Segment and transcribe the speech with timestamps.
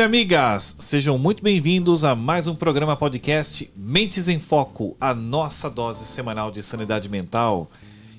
[0.00, 5.68] e amigas, sejam muito bem-vindos a mais um programa podcast Mentes em Foco, a nossa
[5.68, 7.70] dose semanal de sanidade mental.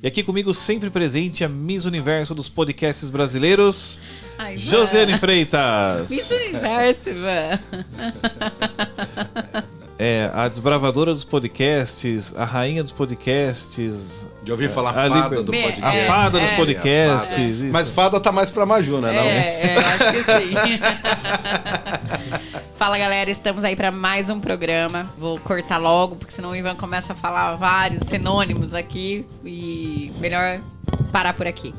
[0.04, 4.00] E aqui comigo sempre presente a Miss Universo dos podcasts brasileiros,
[4.38, 6.12] Ai, Josiane Freitas.
[6.12, 7.60] Miss Universo, Ivan.
[9.98, 15.52] É, a desbravadora dos podcasts, a rainha dos podcasts, Já ouvi falar a fada do
[15.52, 15.84] Me- podcast.
[15.84, 16.56] a É, fada dos é.
[16.56, 17.38] podcasts.
[17.38, 17.64] É, isso.
[17.72, 19.12] Mas fada tá mais pra Maju, né?
[19.12, 19.22] não?
[19.22, 20.80] É, é, acho que sim.
[22.76, 25.08] Fala galera, estamos aí para mais um programa.
[25.18, 30.60] Vou cortar logo, porque senão o Ivan começa a falar vários sinônimos aqui e melhor
[31.12, 31.76] parar por aqui.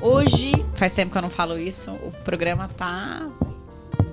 [0.00, 3.22] Hoje, faz tempo que eu não falo isso, o programa tá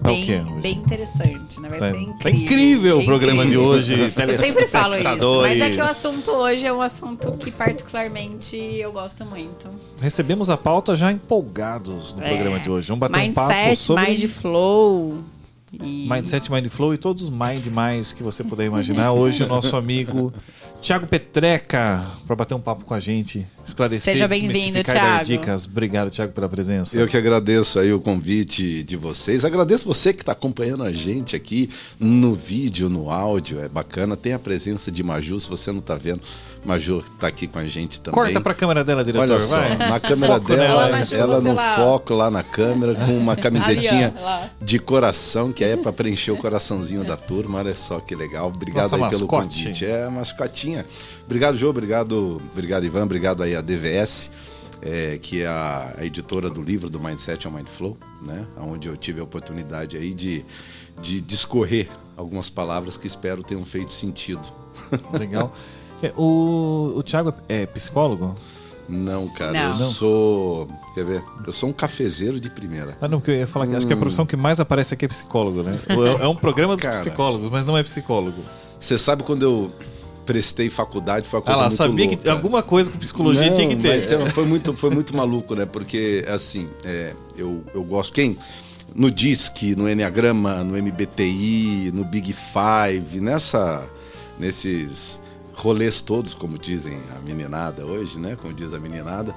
[0.01, 0.61] bem, quê hoje?
[0.61, 1.69] bem interessante, né?
[1.69, 2.19] Vai Tá, ser incrível.
[2.21, 3.67] tá incrível o Tá programa de incrível.
[3.69, 7.51] hoje, Eu sempre falo isso, mas é que o assunto hoje é um assunto que
[7.51, 9.67] particularmente eu gosto muito.
[10.01, 12.29] Recebemos a pauta já empolgados no É.
[12.29, 12.87] programa de hoje.
[12.87, 15.23] Vamos bater um papo Mindset, sobre Mind Flow.
[15.71, 16.07] E...
[16.09, 19.11] Mindset, Mind Flow e todos os Mind mais que você puder imaginar.
[19.11, 20.33] Hoje o nosso amigo
[20.81, 25.25] Tiago Petreca para bater um papo com a gente, esclarecer, Seja bem-vindo, desmistificar e dar
[25.25, 25.25] Thiago.
[25.25, 25.65] dicas.
[25.65, 26.97] Obrigado, Tiago, pela presença.
[26.97, 29.43] Eu que agradeço aí o convite de vocês.
[29.43, 33.59] Agradeço você que está acompanhando a gente aqui no vídeo, no áudio.
[33.59, 34.15] É bacana.
[34.15, 36.21] Tem a presença de Maju, se você não está vendo.
[36.63, 38.13] Maju está aqui com a gente também.
[38.15, 39.77] Corta para a câmera dela, diretor, Olha só, vai.
[39.77, 41.75] na câmera Foco dela, nela, Ela, no lá.
[41.75, 46.31] foco lá na câmera, com uma camisetinha Ali, de coração, que aí é para preencher
[46.31, 47.59] o coraçãozinho da turma.
[47.59, 48.47] Olha só que legal.
[48.47, 49.63] Obrigado Nossa aí pelo mascote.
[49.65, 49.85] convite.
[49.85, 50.09] É a
[50.77, 50.85] mascotinha.
[51.25, 51.69] Obrigado, Jô.
[51.69, 53.03] Obrigado, obrigado, Ivan.
[53.03, 54.29] Obrigado aí a DVS.
[54.81, 58.47] é, que é a, a editora do livro do Mindset ao Mindflow, né?
[58.57, 60.45] Onde eu tive a oportunidade aí de,
[61.01, 64.47] de discorrer algumas palavras que espero tenham feito sentido.
[65.13, 65.53] Legal.
[66.01, 68.33] É, O, o Thiago é psicólogo?
[68.87, 69.61] Não, cara, Não.
[69.73, 69.91] eu Não.
[69.91, 70.69] sou.
[70.95, 71.23] Quer ver?
[71.45, 72.97] Eu sou um cafezeiro de primeira.
[73.01, 75.03] Ah, não, porque eu ia falar que acho que a profissão que mais aparece aqui
[75.03, 75.77] é psicólogo, né?
[76.21, 76.95] É é um programa dos Cara.
[76.97, 78.41] psicólogos, mas não é psicólogo.
[78.79, 79.71] Você sabe quando eu
[80.29, 82.21] prestei faculdade, foi uma Ah coisa lá, muito sabia louca.
[82.21, 84.03] que alguma coisa com psicologia Não, tinha que ter.
[84.03, 85.65] então, foi, muito, foi muito maluco, né?
[85.65, 88.13] Porque, assim, é, eu, eu gosto.
[88.13, 88.37] Quem?
[88.93, 93.89] No DISC, no Enneagrama, no MBTI, no Big Five, nessa,
[94.37, 95.19] nesses
[95.51, 98.37] rolês todos, como dizem a meninada hoje, né?
[98.39, 99.33] Como diz a meninada.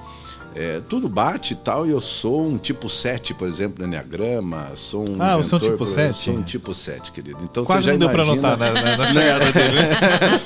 [0.55, 4.69] É, tudo bate e tal, e eu sou um tipo 7, por exemplo, no Enneagrama,
[4.75, 6.15] sou um Ah, é um inventor, tipo por- 7?
[6.17, 7.39] Sou um tipo 7, querido.
[7.43, 9.89] Então Quase não deu pra imagina- notar na, na- na chegada dele, né?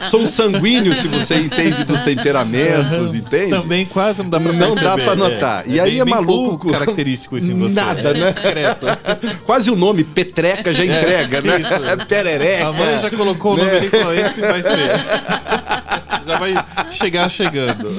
[0.06, 3.50] Sou um sanguíneo, se você entende dos temperamentos, entende?
[3.51, 4.85] Também quase não dá pra Não perceber.
[4.85, 5.67] dá pra notar.
[5.67, 6.69] E aí bem- é maluco.
[6.72, 7.75] característico isso em você.
[7.75, 8.31] Nada, né?
[8.31, 8.85] Discreto.
[9.46, 11.59] Quase o nome, Petreca, já entrega, né?
[11.62, 11.72] isso.
[12.07, 12.67] Perereca.
[12.67, 13.85] A mãe já colocou o nome Né?
[13.85, 14.90] e falou: esse vai ser.
[16.25, 16.53] já vai
[16.91, 17.89] chegar chegando.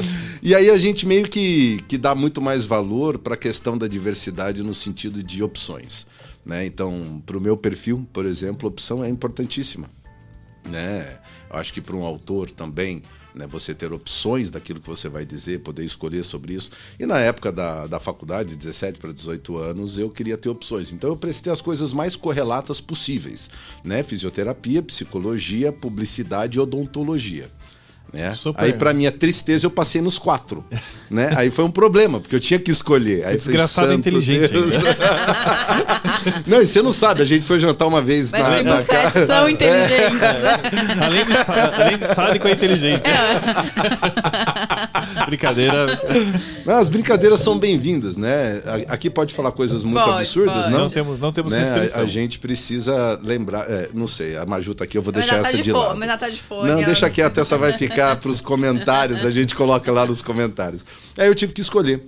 [0.43, 3.87] E aí a gente meio que, que dá muito mais valor para a questão da
[3.87, 6.06] diversidade no sentido de opções.
[6.44, 6.65] Né?
[6.65, 9.88] Então, para o meu perfil, por exemplo, opção é importantíssima.
[10.69, 11.19] Né?
[11.50, 13.03] Acho que para um autor também,
[13.34, 16.70] né, você ter opções daquilo que você vai dizer, poder escolher sobre isso.
[16.99, 20.93] E na época da, da faculdade, 17 para 18 anos, eu queria ter opções.
[20.93, 23.49] Então eu prestei as coisas mais correlatas possíveis.
[23.84, 24.03] Né?
[24.03, 27.50] Fisioterapia, psicologia, publicidade e odontologia.
[28.13, 28.33] Né?
[28.33, 28.65] Super.
[28.65, 30.65] Aí, para minha tristeza, eu passei nos quatro.
[31.11, 31.33] Né?
[31.37, 33.21] Aí foi um problema, porque eu tinha que escolher.
[33.21, 34.73] Aí falei, Desgraçado "Santo inteligente, Deus."
[36.47, 38.83] Não, e você não sabe, a gente foi jantar uma vez Mas na, tipo, na
[38.83, 39.27] sete casa.
[39.27, 40.21] são inteligentes.
[41.01, 43.05] Além de, sa- além de sádico, é inteligente.
[45.28, 45.87] Brincadeira.
[46.65, 48.62] Não, as brincadeiras são bem-vindas, né?
[48.89, 50.71] Aqui pode falar coisas muito Pode, absurdas, pode.
[50.71, 50.78] não?
[50.81, 51.61] Não temos, não temos Né?
[51.61, 52.03] restrição.
[52.03, 53.71] A, gente precisa lembrar.
[53.71, 55.71] é, não sei, a Maju tá aqui, eu vou Mas deixar tá essa de de
[55.71, 55.99] fone, lado.
[55.99, 56.69] mas ela tá de fone.
[56.69, 60.22] Não, ela- deixa quieto, essa vai ficar para os comentários, a gente coloca lá nos
[60.22, 60.84] comentários.
[61.17, 62.03] Aí eu tive que escolher.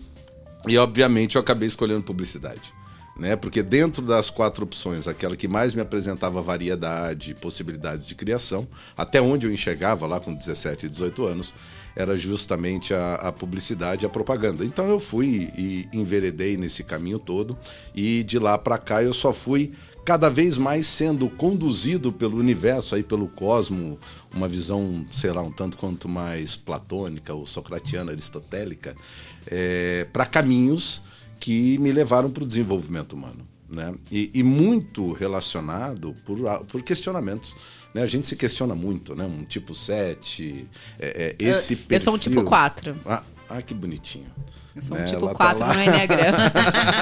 [0.67, 2.73] E obviamente eu acabei escolhendo publicidade.
[3.19, 3.37] Né?
[3.37, 8.67] Porque dentro das quatro opções, aquela que mais me apresentava variedade, possibilidades de criação,
[8.97, 11.53] até onde eu enxergava lá com 17 e 18 anos,
[11.95, 14.65] era justamente a, a publicidade e a propaganda.
[14.65, 17.57] Então eu fui e enveredei nesse caminho todo
[17.95, 19.73] e de lá para cá eu só fui
[20.05, 23.99] cada vez mais sendo conduzido pelo universo, aí pelo cosmo,
[24.35, 28.97] uma visão, sei lá, um tanto quanto mais platônica ou socratiana, aristotélica,
[30.13, 31.03] para caminhos
[31.39, 33.47] que me levaram para o desenvolvimento humano.
[33.69, 33.95] Né?
[34.11, 37.55] E, e muito relacionado por, por questionamentos.
[37.93, 38.03] Né?
[38.03, 39.25] A gente se questiona muito, né?
[39.25, 40.67] Um tipo 7,
[40.99, 42.97] é, é, esse eu, eu sou um perfil- tipo 4.
[43.05, 44.27] Ah, Ah, que bonitinho.
[44.77, 45.75] Eu sou É, um tipo ela tá 4 lá.
[45.75, 46.53] no Enneagrama.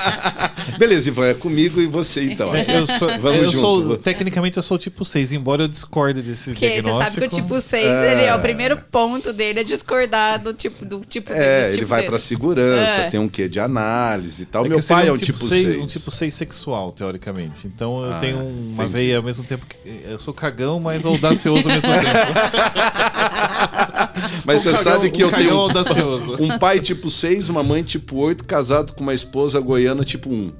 [0.78, 2.50] Beleza, Ivan, é comigo e você então.
[2.56, 3.60] Eu sou, Vamos eu junto.
[3.60, 7.14] sou- tecnicamente eu sou tipo 6, embora eu discorde desse Porque você diagnóstico.
[7.14, 10.82] sabe que o tipo 6, ele é o primeiro ponto dele é discordar do tipo
[10.86, 12.10] do tipo dele, É, do ele tipo vai dele.
[12.10, 13.10] pra segurança, É.
[13.10, 14.64] tem um quê de análise e tal.
[14.64, 15.76] É Meu pai é um tipo 6.
[15.82, 17.66] Um tipo 6 sexual, teoricamente.
[17.66, 18.92] Então eu Ah, tenho uma entendi.
[18.92, 19.76] veia ao mesmo tempo que.
[20.06, 22.08] Eu sou cagão, mas audacioso ao mesmo tempo.
[24.48, 26.36] Mas você um sabe que eu um tenho audacioso.
[26.40, 30.52] um pai tipo 6, uma mãe tipo 8, casado com uma esposa goiana tipo 1.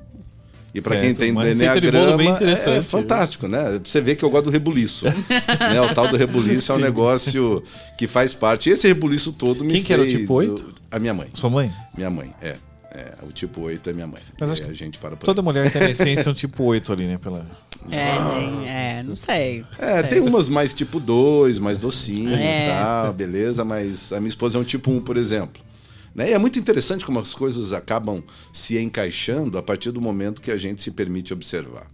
[0.75, 3.81] E pra quem tem Enneagrama, é, é fantástico, né?
[3.83, 5.07] Você vê que eu gosto do rebuliço.
[5.07, 5.81] né?
[5.81, 7.63] O tal do rebuliço é um negócio
[7.97, 8.69] que faz parte.
[8.69, 9.87] Esse rebuliço todo me Quem fez...
[9.87, 10.75] que era o tipo 8?
[10.91, 11.29] A minha mãe.
[11.33, 11.73] Sua mãe?
[11.97, 12.57] Minha mãe, é.
[12.91, 14.23] É, o tipo 8 é minha mãe.
[14.41, 15.45] Mas acho que a gente para Toda aí.
[15.45, 17.19] mulher tem na essência um tipo 8 ali, né?
[17.19, 17.47] Pela...
[17.91, 19.65] É, tem- é, não sei.
[19.79, 20.09] É, Sei.
[20.09, 22.67] tem umas mais tipo 2, mais docinho É.
[22.67, 25.63] e tal, beleza, mas a minha esposa é um tipo 1, por exemplo.
[26.15, 26.31] Né?
[26.31, 30.51] E é muito interessante como as coisas acabam se encaixando a partir do momento que
[30.51, 31.87] a gente se permite observar.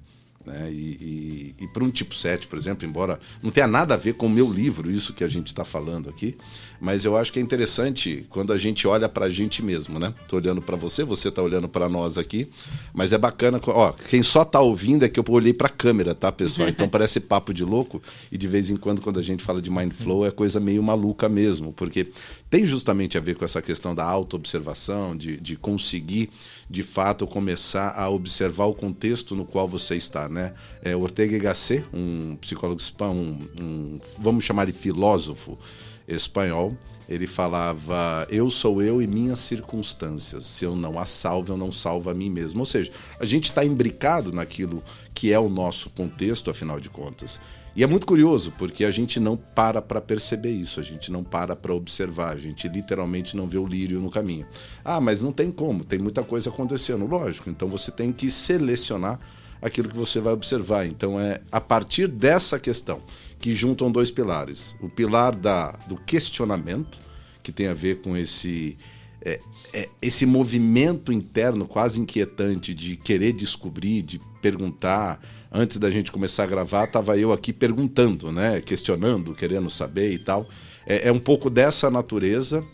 [0.46, 0.70] Né?
[0.70, 4.26] E, e, para um tipo 7, por exemplo, embora não tenha nada a ver com
[4.26, 6.36] o meu livro, isso que a gente está falando aqui,
[6.80, 10.12] mas eu acho que é interessante quando a gente olha para a gente mesmo, né?
[10.28, 12.48] Tô olhando para você, você tá olhando para nós aqui,
[12.92, 16.14] mas é bacana, ó, quem só tá ouvindo é que eu olhei para a câmera,
[16.14, 16.68] tá, pessoal?
[16.68, 19.70] Então parece papo de louco e de vez em quando quando a gente fala de
[19.70, 22.06] mind flow é coisa meio maluca mesmo, porque
[22.54, 26.30] tem justamente a ver com essa questão da autoobservação, de, de conseguir
[26.70, 30.54] de fato começar a observar o contexto no qual você está, né?
[30.80, 35.58] É, Ortega y Gasset, um psicólogo espanhol, um, um, vamos chamar de filósofo
[36.06, 36.78] espanhol,
[37.08, 40.46] ele falava: Eu sou eu e minhas circunstâncias.
[40.46, 42.60] Se eu não a salvo, eu não salvo a mim mesmo.
[42.60, 44.80] Ou seja, a gente está imbricado naquilo
[45.12, 47.40] que é o nosso contexto, afinal de contas.
[47.76, 51.24] E é muito curioso, porque a gente não para para perceber isso, a gente não
[51.24, 54.46] para para observar, a gente literalmente não vê o lírio no caminho.
[54.84, 57.50] Ah, mas não tem como, tem muita coisa acontecendo, lógico.
[57.50, 59.18] Então você tem que selecionar
[59.60, 60.86] aquilo que você vai observar.
[60.86, 63.02] Então é a partir dessa questão
[63.40, 67.00] que juntam dois pilares: o pilar da, do questionamento,
[67.42, 68.78] que tem a ver com esse
[69.20, 69.40] é,
[69.74, 75.20] é, esse movimento interno quase inquietante de querer descobrir, de perguntar.
[75.50, 78.60] Antes da gente começar a gravar, estava eu aqui perguntando, né?
[78.60, 80.48] questionando, querendo saber e tal.
[80.86, 82.64] É, é um pouco dessa natureza.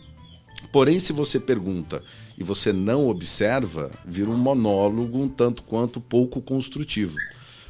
[0.71, 2.03] Porém, se você pergunta
[2.37, 7.17] e você não observa, vira um monólogo um tanto quanto pouco construtivo.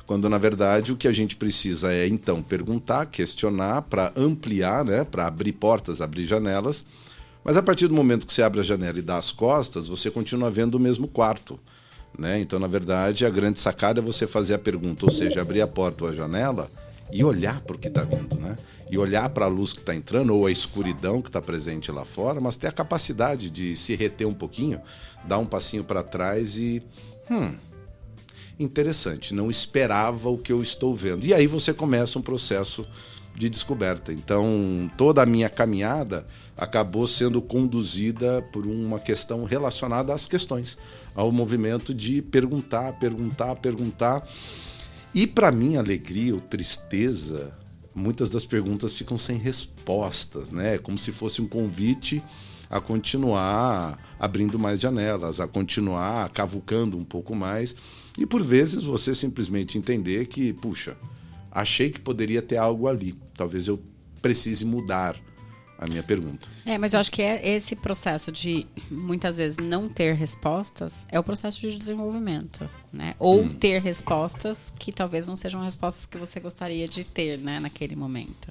[0.06, 5.06] Quando na verdade o que a gente precisa é então perguntar, questionar para ampliar, né,
[5.06, 6.84] para abrir portas, abrir janelas.
[7.44, 10.12] Mas a partir do momento que você abre a janela e dá as costas, você
[10.12, 11.60] continua vendo o mesmo quarto.
[12.18, 12.40] Né?
[12.40, 15.68] Então, na verdade, a grande sacada é você fazer a pergunta, ou seja, abrir a
[15.68, 16.70] porta ou a janela
[17.12, 18.36] e olhar para o que está vindo.
[18.36, 18.58] Né?
[18.90, 22.06] E olhar para a luz que está entrando ou a escuridão que está presente lá
[22.06, 24.82] fora, mas ter a capacidade de se reter um pouquinho,
[25.26, 26.84] dar um passinho para trás e.
[27.30, 27.56] Hum,
[28.60, 31.26] interessante, não esperava o que eu estou vendo.
[31.26, 32.86] E aí você começa um processo
[33.34, 34.12] de descoberta.
[34.12, 36.26] Então, toda a minha caminhada
[36.62, 40.78] acabou sendo conduzida por uma questão relacionada às questões,
[41.16, 44.24] ao movimento de perguntar, perguntar, perguntar.
[45.12, 47.52] E para minha alegria ou tristeza,
[47.96, 50.78] muitas das perguntas ficam sem respostas, né?
[50.78, 52.22] Como se fosse um convite
[52.70, 57.76] a continuar abrindo mais janelas, a continuar cavucando um pouco mais.
[58.20, 60.96] E por vezes você simplesmente entender que, puxa,
[61.52, 63.18] achei que poderia ter algo ali.
[63.36, 63.82] Talvez eu
[64.22, 65.20] precise mudar
[65.82, 66.48] a minha pergunta.
[66.66, 71.20] É, mas eu acho que é esse processo de muitas vezes não ter respostas é
[71.20, 73.16] o processo de desenvolvimento, né?
[73.18, 77.96] Ou ter respostas que talvez não sejam respostas que você gostaria de ter, né, naquele
[77.96, 78.50] momento.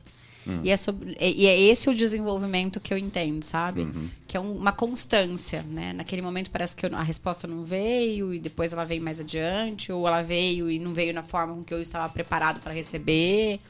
[0.65, 3.87] E, é sobre, e é esse o desenvolvimento que eu entendo, sabe?
[4.27, 5.93] Que é um- uma constância, né?
[5.93, 9.93] Naquele momento parece que eu- a resposta não veio e depois ela veio mais adiante,
[9.93, 13.61] ou ela veio e não veio na forma com que eu estava preparado para receber,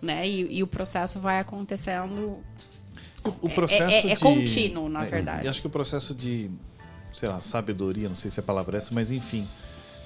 [0.00, 0.28] né?
[0.28, 2.38] E, e o processo vai acontecendo
[3.42, 4.20] O, processo é- é de...
[4.20, 5.46] contínuo, na verdade.
[5.46, 6.50] E acho que o processo de,
[7.12, 9.46] sei lá, sabedoria, não sei se a palavra é essa, mas enfim.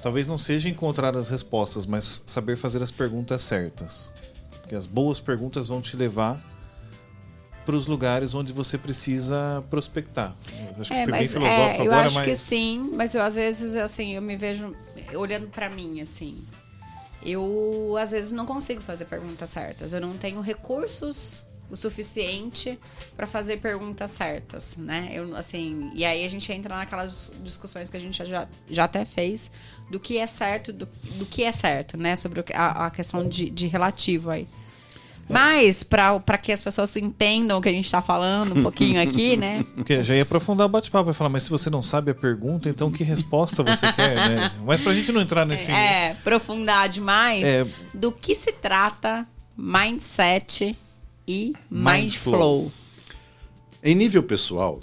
[0.02, 4.12] Talvez não seja encontrar as respostas, mas saber fazer as perguntas certas.
[4.60, 6.40] Porque as boas perguntas vão te levar
[7.64, 10.36] para os lugares onde você precisa prospectar.
[10.76, 12.90] Eu Acho que É, foi bem mas filosófico é, eu agora, acho mas que sim,
[12.92, 14.76] mas eu às vezes assim, eu me vejo
[15.14, 16.44] olhando pra mim assim.
[17.24, 19.92] Eu às vezes não consigo fazer perguntas certas.
[19.92, 22.78] Eu não tenho recursos o suficiente
[23.16, 25.10] pra fazer perguntas certas, né?
[25.12, 29.04] Eu assim, e aí a gente entra naquelas discussões que a gente já, já até
[29.04, 29.50] fez
[29.90, 32.16] do que é certo, do, do que é certo, né?
[32.16, 34.48] Sobre a, a questão de, de relativo aí.
[35.28, 39.34] Mas, para que as pessoas entendam o que a gente está falando um pouquinho aqui,
[39.36, 39.64] né?
[39.74, 42.68] Porque já ia aprofundar o bate-papo e falar, mas se você não sabe a pergunta,
[42.68, 44.52] então que resposta você quer, né?
[44.64, 45.72] Mas pra gente não entrar nesse.
[45.72, 47.66] É, aprofundar demais é...
[47.92, 50.76] do que se trata mindset
[51.26, 52.62] e mindflow.
[52.62, 52.72] Mind
[53.86, 54.80] em nível pessoal,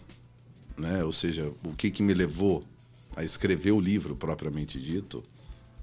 [0.77, 1.03] né?
[1.03, 2.63] Ou seja, o que, que me levou
[3.15, 5.23] a escrever o livro propriamente dito,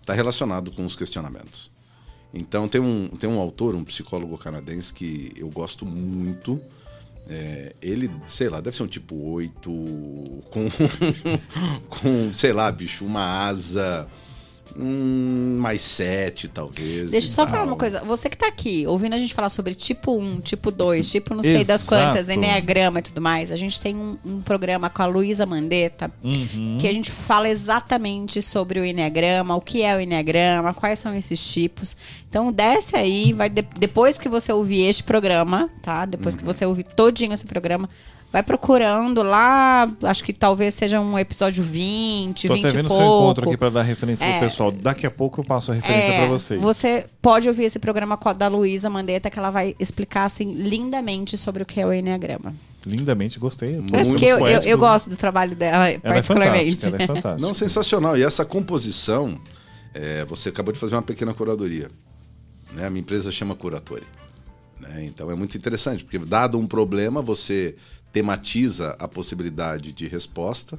[0.00, 1.71] está relacionado com os questionamentos.
[2.33, 6.61] Então tem um, tem um autor, um psicólogo canadense que eu gosto muito.
[7.29, 9.61] É, ele, sei lá, deve ser um tipo 8,
[10.50, 10.69] com,
[11.90, 14.09] com sei lá, bicho, uma asa
[14.79, 17.11] Hum, mais sete, talvez.
[17.11, 18.03] Deixa eu só falar uma coisa.
[18.05, 21.43] Você que tá aqui, ouvindo a gente falar sobre tipo 1, tipo 2, tipo não
[21.43, 21.67] sei Exato.
[21.67, 25.45] das quantas, Enneagrama e tudo mais, a gente tem um, um programa com a Luísa
[25.47, 26.79] Mandetta uhum.
[26.81, 31.15] que a gente fala exatamente sobre o Enneagrama, o que é o Enneagrama, quais são
[31.15, 31.97] esses tipos.
[32.29, 36.05] Então desce aí, vai de, depois que você ouvir este programa, tá?
[36.05, 36.41] Depois uhum.
[36.41, 37.89] que você ouvir todinho esse programa,
[38.33, 42.97] vai procurando lá, acho que talvez seja um episódio 20, Tô 20 até vendo seu
[42.97, 44.71] encontro aqui para dar referência é, pro pessoal.
[44.71, 46.61] Daqui a pouco eu passo a referência é, para vocês.
[46.61, 51.63] Você pode ouvir esse programa da Luísa Mandetta, que ela vai explicar assim lindamente sobre
[51.63, 52.55] o que é o Enneagrama.
[52.87, 53.83] Lindamente, gostei.
[54.17, 56.85] Que eu, eu, eu, gosto do trabalho dela, ela é particularmente.
[56.85, 57.47] É ela é fantástica.
[57.47, 58.17] Não, sensacional.
[58.17, 59.39] E essa composição,
[59.93, 61.91] é, você acabou de fazer uma pequena curadoria.
[62.73, 62.87] Né?
[62.87, 64.07] A minha empresa chama Curatori.
[64.81, 65.05] Né?
[65.05, 67.77] Então é muito interessante, porque dado um problema, você
[68.12, 70.79] tematiza a possibilidade de resposta.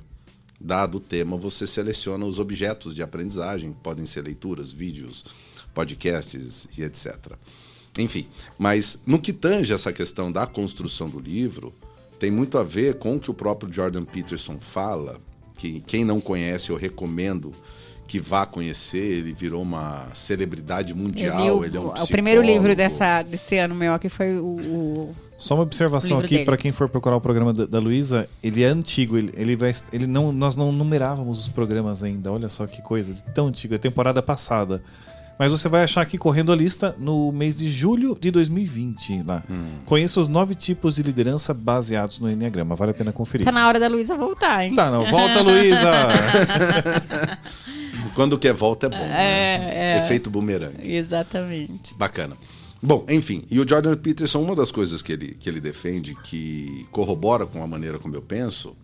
[0.59, 5.25] Dado o tema, você seleciona os objetos de aprendizagem, podem ser leituras, vídeos,
[5.73, 7.33] podcasts e etc.
[7.97, 11.73] Enfim, mas no que tange essa questão da construção do livro,
[12.19, 15.19] tem muito a ver com o que o próprio Jordan Peterson fala,
[15.55, 17.51] que quem não conhece eu recomendo
[18.11, 21.63] que vá conhecer, ele virou uma celebridade mundial.
[21.63, 24.57] ele é um O primeiro livro dessa, desse ano meu aqui foi o.
[24.57, 28.65] o Só uma observação aqui para quem for procurar o programa da, da Luísa, ele
[28.65, 29.71] é antigo, ele, ele vai.
[29.93, 32.29] Ele não, nós não numerávamos os programas ainda.
[32.33, 34.83] Olha só que coisa, tão antigo, é temporada passada.
[35.41, 39.43] Mas você vai achar aqui correndo a lista no mês de julho de 2020 lá.
[39.49, 39.79] Hum.
[39.87, 42.75] Conheça os nove tipos de liderança baseados no Enneagrama.
[42.75, 43.43] Vale a pena conferir.
[43.43, 44.75] Tá na hora da Luísa voltar, hein?
[44.75, 45.03] Tá, não.
[45.09, 45.89] Volta, Luísa!
[48.13, 48.97] Quando quer volta é bom.
[48.97, 49.71] É, né?
[49.73, 49.97] é.
[49.97, 50.93] Efeito bumerangue.
[50.93, 51.95] Exatamente.
[51.95, 52.37] Bacana.
[52.79, 56.85] Bom, enfim, e o Jordan Peterson, uma das coisas que ele, que ele defende, que
[56.91, 58.75] corrobora com a maneira como eu penso,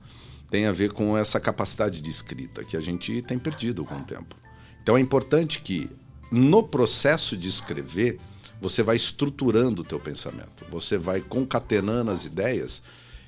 [0.50, 4.02] tem a ver com essa capacidade de escrita que a gente tem perdido com o
[4.02, 4.36] tempo.
[4.82, 5.88] Então é importante que
[6.31, 8.19] no processo de escrever,
[8.60, 12.81] você vai estruturando o teu pensamento, você vai concatenando as ideias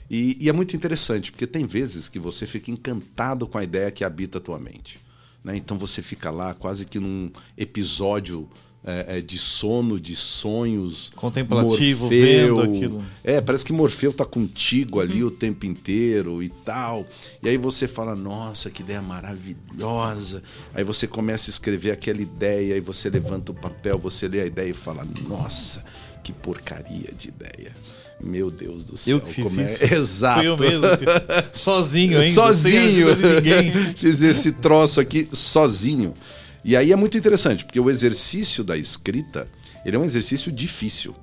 [0.09, 3.91] e, e, é muito interessante, porque tem vezes que você fica encantado com a ideia
[3.91, 4.99] que habita a tua mente.
[5.43, 5.55] Né?
[5.55, 8.49] Então você fica lá quase que num episódio
[8.83, 11.11] é, é, de sono, de sonhos.
[11.15, 13.03] Contemplativo, Morfeu, vendo aquilo.
[13.23, 17.05] É, parece que Morfeu tá contigo ali o tempo inteiro e tal.
[17.43, 20.41] E aí você fala, nossa, que ideia maravilhosa.
[20.73, 24.45] Aí você começa a escrever aquela ideia, aí você levanta o papel, você lê a
[24.45, 25.83] ideia e fala, nossa,
[26.23, 27.73] que porcaria de ideia.
[28.21, 29.17] Meu Deus do céu.
[29.17, 29.63] Eu que fiz é...
[29.63, 29.83] isso.
[29.93, 30.39] Exato.
[30.39, 30.87] Fui eu mesmo.
[31.53, 32.33] sozinho ainda.
[32.33, 33.07] Sozinho.
[33.97, 36.13] Fiz esse troço aqui sozinho.
[36.63, 39.47] E aí é muito interessante, porque o exercício da escrita,
[39.85, 41.15] ele é um exercício difícil.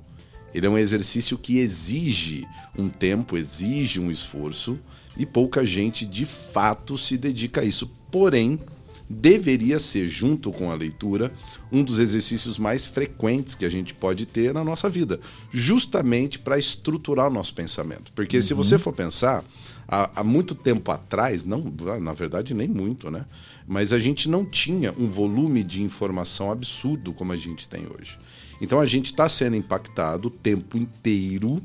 [0.53, 4.79] Ele é um exercício que exige um tempo, exige um esforço,
[5.17, 7.91] e pouca gente de fato se dedica a isso.
[8.11, 8.59] Porém,
[9.09, 11.31] deveria ser, junto com a leitura,
[11.71, 15.19] um dos exercícios mais frequentes que a gente pode ter na nossa vida,
[15.51, 18.11] justamente para estruturar o nosso pensamento.
[18.13, 18.43] Porque uhum.
[18.43, 19.43] se você for pensar,
[19.87, 21.63] há, há, muito tempo atrás, não,
[22.01, 23.25] na verdade nem muito, né?
[23.67, 28.17] Mas a gente não tinha um volume de informação absurdo como a gente tem hoje.
[28.61, 31.61] Então a gente está sendo impactado o tempo inteiro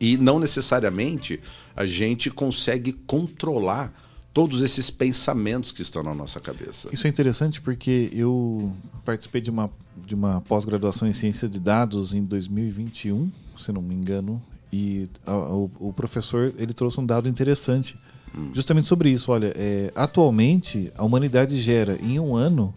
[0.00, 1.38] e não necessariamente
[1.76, 3.92] a gente consegue controlar
[4.32, 6.88] todos esses pensamentos que estão na nossa cabeça.
[6.92, 8.72] Isso é interessante porque eu
[9.04, 9.70] participei de uma,
[10.06, 15.34] de uma pós-graduação em ciência de dados em 2021, se não me engano, e a,
[15.34, 17.98] o, o, professor ele trouxe um dado interessante
[18.36, 18.50] hum.
[18.54, 19.32] justamente sobre isso.
[19.32, 22.74] Olha, é, atualmente a humanidade gera em um ano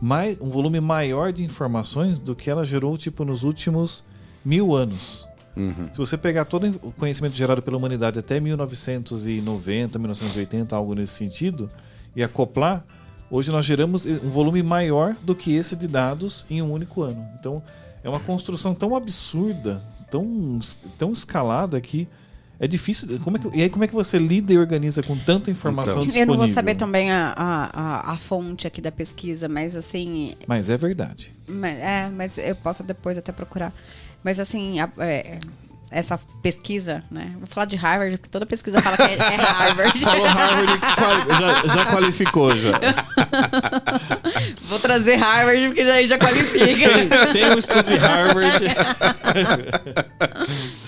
[0.00, 4.02] mais, um volume maior de informações do que ela gerou tipo nos últimos
[4.44, 5.26] mil anos.
[5.56, 5.88] Uhum.
[5.92, 11.70] Se você pegar todo o conhecimento gerado pela humanidade até 1990, 1980, algo nesse sentido,
[12.16, 12.84] e acoplar,
[13.30, 17.24] hoje nós geramos um volume maior do que esse de dados em um único ano.
[17.38, 17.62] Então,
[18.02, 20.58] é uma construção tão absurda, tão,
[20.98, 22.08] tão escalada que
[22.62, 23.18] é difícil.
[23.24, 25.94] Como é que, e aí, como é que você lida e organiza com tanta informação
[25.94, 26.22] então, disponível?
[26.22, 30.36] Eu não vou saber também a, a, a, fonte aqui da pesquisa, mas assim.
[30.46, 31.34] Mas é verdade.
[31.48, 33.72] Mas, é, mas eu posso depois até procurar.
[34.22, 35.40] Mas assim, a- é,
[35.90, 37.32] essa pesquisa, né?
[37.36, 39.98] Vou falar de Harvard, porque toda pesquisa fala que é, é Harvard.
[39.98, 42.78] Falou Harvard, quali- já, já qualificou já.
[44.68, 47.32] Vou trazer Harvard, porque daí já qualifica.
[47.32, 48.66] Tem um estudo de Harvard.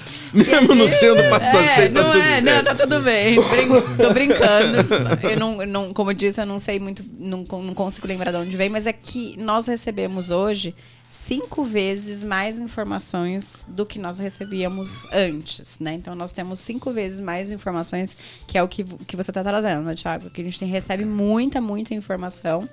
[0.35, 2.45] Mesmo não sendo passado, É, tá não tudo é, certo.
[2.45, 3.35] não, tá tudo bem.
[3.37, 5.29] Brin- tô brincando.
[5.31, 8.37] Eu não, não, como eu disse, eu não sei muito, não, não consigo lembrar de
[8.38, 10.75] onde vem, mas é que nós recebemos hoje
[11.09, 15.95] cinco vezes mais informações do que nós recebíamos antes, né?
[15.95, 18.17] Então nós temos cinco vezes mais informações,
[18.49, 20.29] que é o que, que você tá trazendo, né, Thiago?
[20.31, 22.69] Que a gente tem, recebe muita, muita informação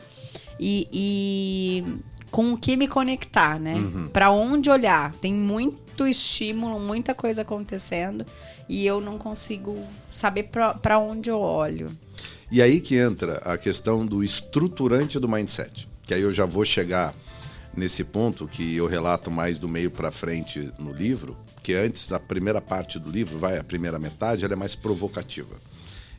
[0.60, 1.84] e, e
[2.31, 3.75] com o que me conectar, né?
[4.11, 5.13] Pra onde olhar.
[5.15, 8.25] Tem muito estímulo, muita coisa acontecendo
[8.67, 10.50] e eu não consigo saber
[10.81, 11.91] pra onde eu olho.
[12.50, 15.88] E aí que entra a questão do estruturante do mindset.
[16.03, 17.13] Que aí eu já vou chegar
[17.75, 22.19] nesse ponto que eu relato mais do meio para frente no livro, que antes a
[22.19, 25.55] primeira parte do livro, vai a primeira metade, ela é mais provocativa.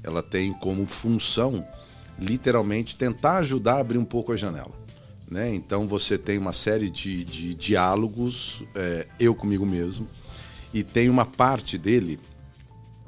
[0.03, 1.67] Ela tem como função
[2.19, 4.82] literalmente tentar ajudar a abrir um pouco a janela.
[5.33, 5.55] Né?
[5.55, 10.07] Então você tem uma série de, de diálogos, é, eu comigo mesmo,
[10.75, 12.21] e tem uma parte dele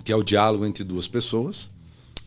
[0.02, 1.70] que é o diálogo entre duas pessoas,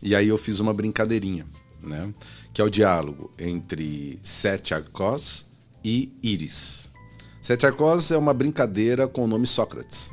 [0.00, 1.44] e aí eu fiz uma brincadeirinha,
[1.82, 2.14] né?
[2.52, 5.44] Que é o diálogo entre Sete Arcos
[5.84, 6.92] e Iris.
[7.42, 10.12] Sete Arcos é uma brincadeira com o nome Sócrates,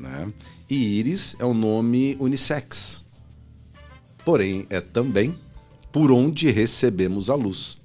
[0.00, 0.32] né?
[0.68, 3.04] E Iris é um nome unissex.
[4.24, 5.38] Porém, é também
[5.92, 7.78] por onde recebemos a luz.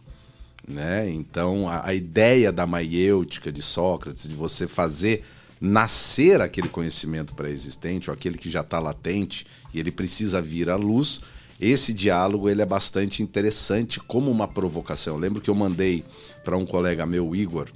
[0.67, 1.09] Né?
[1.09, 5.23] Então, a, a ideia da maiêutica de Sócrates, de você fazer
[5.59, 10.75] nascer aquele conhecimento pré-existente, ou aquele que já está latente, e ele precisa vir à
[10.75, 11.21] luz,
[11.59, 15.13] esse diálogo ele é bastante interessante como uma provocação.
[15.13, 16.03] Eu lembro que eu mandei
[16.43, 17.69] para um colega meu, Igor,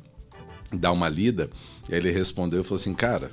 [0.71, 1.49] dar uma lida,
[1.87, 3.31] ele respondeu e falou assim, cara,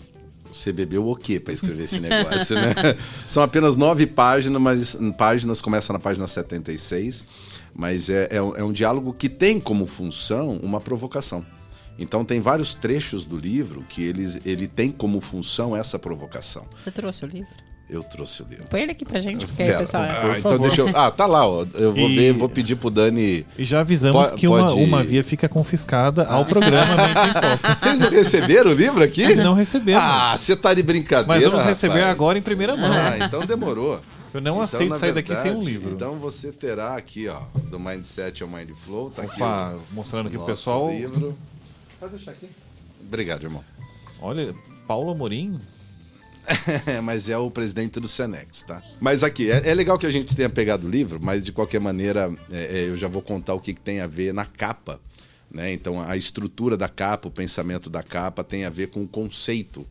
[0.54, 2.73] você bebeu o quê para escrever esse negócio, né?
[3.26, 7.25] São apenas nove páginas, mas páginas começa na página 76,
[7.75, 11.44] mas é, é, um, é um diálogo que tem como função uma provocação.
[11.99, 16.66] Então tem vários trechos do livro que eles, ele tem como função essa provocação.
[16.78, 17.63] Você trouxe o livro?
[17.88, 18.64] Eu trouxe o livro.
[18.70, 20.04] Põe ele aqui pra gente, porque aí o pessoal...
[20.04, 20.90] ah, então deixa eu.
[20.94, 21.66] Ah, tá lá, ó.
[21.75, 23.47] Eu vou E- ver, vou pedir pro Dani.
[23.58, 27.32] E já avisamos Po- que uma, pode- uma via fica confiscada ao programa Mentes em
[27.32, 27.76] Foco.
[27.78, 29.34] Vocês não receberam o livro aqui?
[29.34, 30.02] Não recebemos.
[30.02, 31.28] Ah, você tá de brincadeira.
[31.28, 32.10] Mas vamos receber rapaz.
[32.12, 32.90] agora em primeira mão.
[32.90, 34.00] Ah, então demorou.
[34.32, 35.90] Eu não Então, aceito sair daqui sem um verdade, livro.
[35.94, 37.38] Então você terá aqui, ó,
[37.70, 39.36] do Mindset ao Mind Flow, tá aqui.
[39.40, 40.90] Opa, o mostrando aqui pro nosso pessoal.
[40.90, 41.38] Livro.
[42.00, 42.49] Pode deixar aqui.
[43.06, 43.62] Obrigado, irmão.
[44.20, 44.52] Olha,
[44.88, 45.60] Paulo Amorim.
[47.02, 48.83] Mas é o presidente do Senex, tá?
[49.00, 51.80] Mas aqui, é, é legal que a gente tenha pegado o livro, mas de qualquer
[51.80, 55.00] maneira, é, é, eu já vou contar o que, que tem a ver na capa.
[55.50, 55.73] Né?
[55.73, 59.87] Então, a estrutura da capa, o pensamento da capa tem a ver com o conceito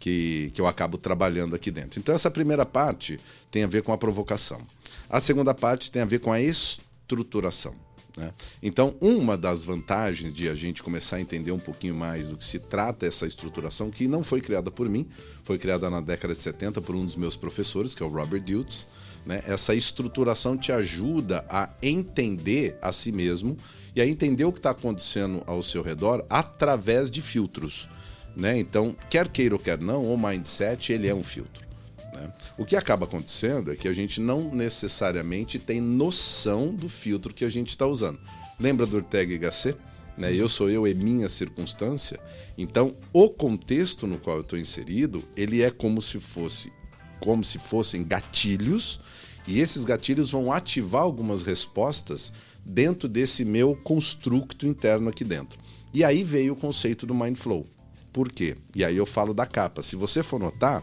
[0.00, 2.00] que, que eu acabo trabalhando aqui dentro.
[2.00, 4.60] Então, essa primeira parte tem a ver com a provocação.
[5.08, 7.74] A segunda parte tem a ver com a estruturação.
[8.16, 8.32] Né?
[8.62, 12.44] Então, uma das vantagens de a gente começar a entender um pouquinho mais do que
[12.44, 15.06] se trata essa estruturação, que não foi criada por mim,
[15.42, 18.42] foi criada na década de 70 por um dos meus professores, que é o Robert
[18.42, 18.86] Diltz.
[19.24, 19.42] Né?
[19.46, 23.56] Essa estruturação te ajuda a entender a si mesmo
[23.94, 27.88] e a entender o que está acontecendo ao seu redor através de filtros.
[28.34, 28.58] Né?
[28.58, 31.71] Então, quer queira ou quer não, o mindset ele é um filtro.
[32.12, 32.32] Né?
[32.56, 37.44] O que acaba acontecendo é que a gente não necessariamente tem noção do filtro que
[37.44, 38.20] a gente está usando.
[38.58, 39.78] Lembra do y Gasset?
[40.16, 40.34] Né?
[40.34, 42.20] Eu sou eu, é minha circunstância.
[42.56, 46.70] Então, o contexto no qual eu estou inserido, ele é como se fosse,
[47.20, 49.00] como se fossem gatilhos,
[49.46, 52.32] e esses gatilhos vão ativar algumas respostas
[52.64, 55.58] dentro desse meu construto interno aqui dentro.
[55.92, 57.66] E aí veio o conceito do Mind Flow.
[58.12, 58.56] Por quê?
[58.74, 59.82] E aí eu falo da capa.
[59.82, 60.82] Se você for notar,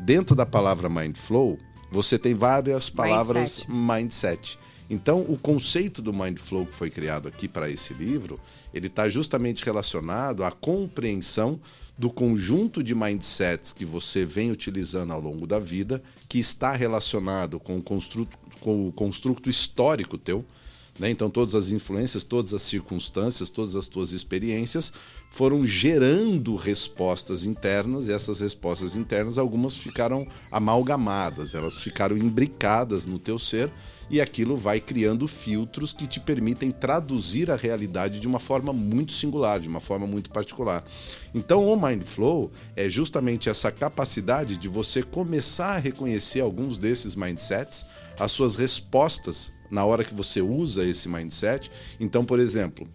[0.00, 1.58] dentro da palavra Mind Flow,
[1.90, 4.58] você tem várias palavras mindset.
[4.88, 8.40] Então, o conceito do Mind Flow que foi criado aqui para esse livro,
[8.74, 11.60] ele está justamente relacionado à compreensão
[11.96, 17.60] do conjunto de mindsets que você vem utilizando ao longo da vida, que está relacionado
[17.60, 20.44] com o construto, com o construto histórico teu,
[21.00, 21.08] né?
[21.08, 24.92] Então, todas as influências, todas as circunstâncias, todas as tuas experiências
[25.30, 33.18] foram gerando respostas internas, e essas respostas internas, algumas ficaram amalgamadas, elas ficaram imbricadas no
[33.18, 33.72] teu ser,
[34.10, 39.12] e aquilo vai criando filtros que te permitem traduzir a realidade de uma forma muito
[39.12, 40.84] singular, de uma forma muito particular.
[41.34, 47.16] Então, o Mind Flow é justamente essa capacidade de você começar a reconhecer alguns desses
[47.16, 47.86] mindsets,
[48.18, 51.70] as suas respostas na hora que você usa esse mindset.
[51.98, 52.88] Então, por exemplo,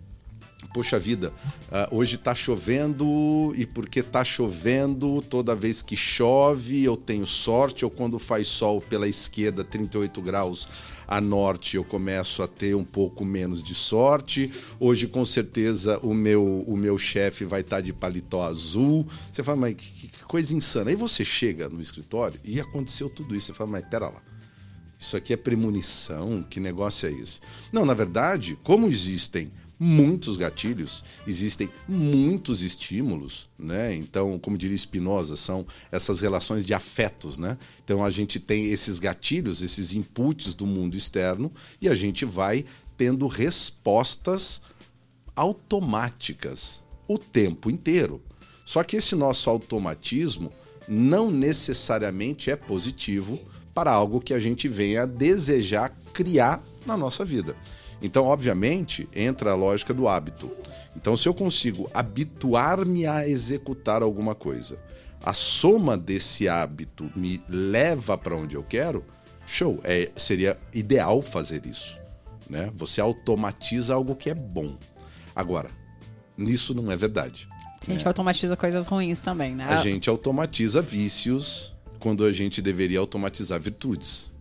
[0.73, 1.31] poxa vida,
[1.69, 7.85] uh, hoje está chovendo e porque está chovendo, toda vez que chove eu tenho sorte,
[7.85, 10.67] ou quando faz sol pela esquerda, 38 graus
[11.07, 14.51] a norte, eu começo a ter um pouco menos de sorte.
[14.79, 19.07] Hoje, com certeza, o meu, o meu chefe vai estar tá de paletó azul.
[19.31, 20.89] Você fala, mas que, que coisa insana.
[20.89, 23.47] Aí você chega no escritório e aconteceu tudo isso.
[23.47, 24.21] Você fala, mas pera lá.
[25.05, 26.43] Isso aqui é premonição?
[26.49, 27.39] Que negócio é esse?
[27.71, 33.93] Não, na verdade, como existem muitos gatilhos, existem muitos estímulos, né?
[33.93, 37.55] Então, como diria Spinoza, são essas relações de afetos, né?
[37.83, 42.65] Então a gente tem esses gatilhos, esses inputs do mundo externo e a gente vai
[42.97, 44.59] tendo respostas
[45.35, 48.23] automáticas o tempo inteiro.
[48.65, 50.51] Só que esse nosso automatismo
[50.87, 53.39] não necessariamente é positivo
[53.75, 57.57] para algo que a gente venha a desejar criar na nossa vida.
[58.01, 60.49] Então, obviamente, entra a lógica do hábito.
[60.95, 64.79] Então, se eu consigo habituar-me a executar alguma coisa,
[65.21, 69.03] a soma desse hábito me leva para onde eu quero,
[69.45, 71.99] show, é, seria ideal fazer isso.
[72.49, 72.71] Né?
[72.75, 74.77] Você automatiza algo que é bom.
[75.35, 75.69] Agora,
[76.37, 77.49] nisso não é verdade.
[77.81, 78.07] A gente né?
[78.07, 79.65] automatiza coisas ruins também, né?
[79.67, 84.31] A gente automatiza vícios quando a gente deveria automatizar virtudes.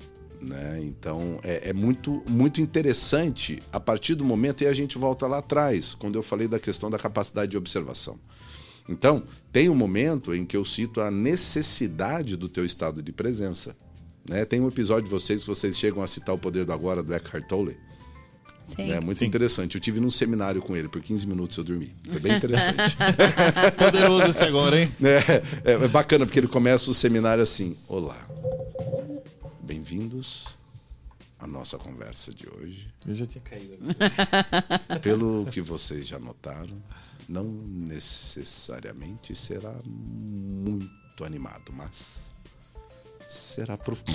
[0.41, 0.81] Né?
[0.83, 5.39] Então é, é, muito, muito interessante a partir do momento, e a gente volta lá
[5.39, 8.19] atrás, quando eu falei da questão da capacidade de observação.
[8.89, 13.75] Então, tem um momento em que eu cito a necessidade do teu estado de presença.
[14.29, 14.45] Né?
[14.45, 17.15] Tem um episódio de vocês que vocês chegam a citar o poder do agora do
[17.15, 17.79] Eckhart Tolle.
[18.65, 18.91] Sim.
[18.93, 19.27] É muito Sim.
[19.27, 19.75] interessante.
[19.75, 21.95] Eu tive num seminário com ele, por 15 minutos eu dormi.
[22.09, 22.97] Foi bem interessante.
[23.79, 24.93] Poderoso esse agora, hein?
[25.03, 28.27] É, é, é bacana, porque ele começa o seminário assim: Olá,
[29.63, 30.57] Bem-vindos
[31.39, 32.89] à nossa conversa de hoje.
[33.07, 33.77] Eu já tinha caído.
[35.03, 36.83] Pelo que vocês já notaram,
[37.29, 42.33] não necessariamente será muito animado, mas
[43.29, 44.13] será profundo.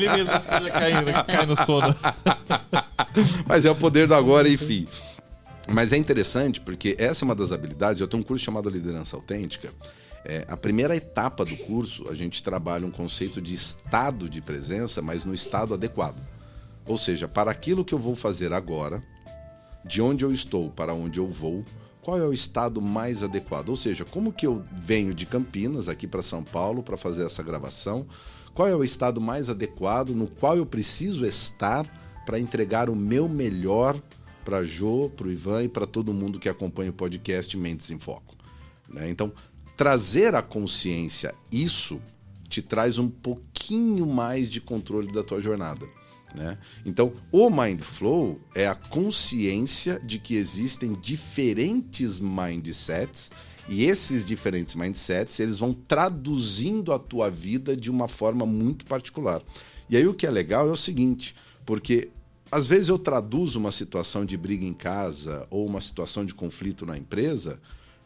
[0.00, 1.94] Ele mesmo já caindo, cai no sono.
[3.46, 4.86] Mas é o poder do agora, enfim.
[5.68, 8.00] Mas é interessante porque essa é uma das habilidades.
[8.00, 9.70] Eu tenho um curso chamado Liderança Autêntica
[10.24, 15.00] é, a primeira etapa do curso, a gente trabalha um conceito de estado de presença,
[15.00, 16.20] mas no estado adequado.
[16.86, 19.02] Ou seja, para aquilo que eu vou fazer agora,
[19.84, 21.64] de onde eu estou para onde eu vou,
[22.02, 23.70] qual é o estado mais adequado?
[23.70, 27.42] Ou seja, como que eu venho de Campinas aqui para São Paulo para fazer essa
[27.42, 28.06] gravação?
[28.54, 31.86] Qual é o estado mais adequado no qual eu preciso estar
[32.26, 34.00] para entregar o meu melhor
[34.44, 37.98] para Jô, para o Ivan e para todo mundo que acompanha o podcast Mentes em
[37.98, 38.36] Foco?
[38.88, 39.08] Né?
[39.08, 39.32] Então,
[39.76, 42.00] trazer à consciência isso
[42.48, 45.86] te traz um pouquinho mais de controle da tua jornada.
[46.34, 46.58] Né?
[46.84, 53.30] Então, o Mind Flow é a consciência de que existem diferentes mindsets
[53.70, 59.40] e esses diferentes mindsets eles vão traduzindo a tua vida de uma forma muito particular.
[59.88, 62.10] E aí o que é legal é o seguinte, porque
[62.50, 66.84] às vezes eu traduzo uma situação de briga em casa ou uma situação de conflito
[66.84, 67.60] na empresa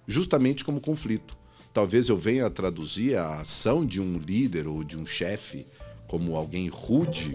[0.07, 1.35] justamente como conflito
[1.73, 5.67] talvez eu venha a traduzir a ação de um líder ou de um chefe
[6.07, 7.35] como alguém rude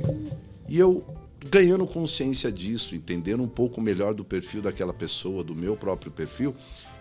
[0.67, 1.03] e eu
[1.47, 6.53] ganhando consciência disso, entendendo um pouco melhor do perfil daquela pessoa, do meu próprio perfil,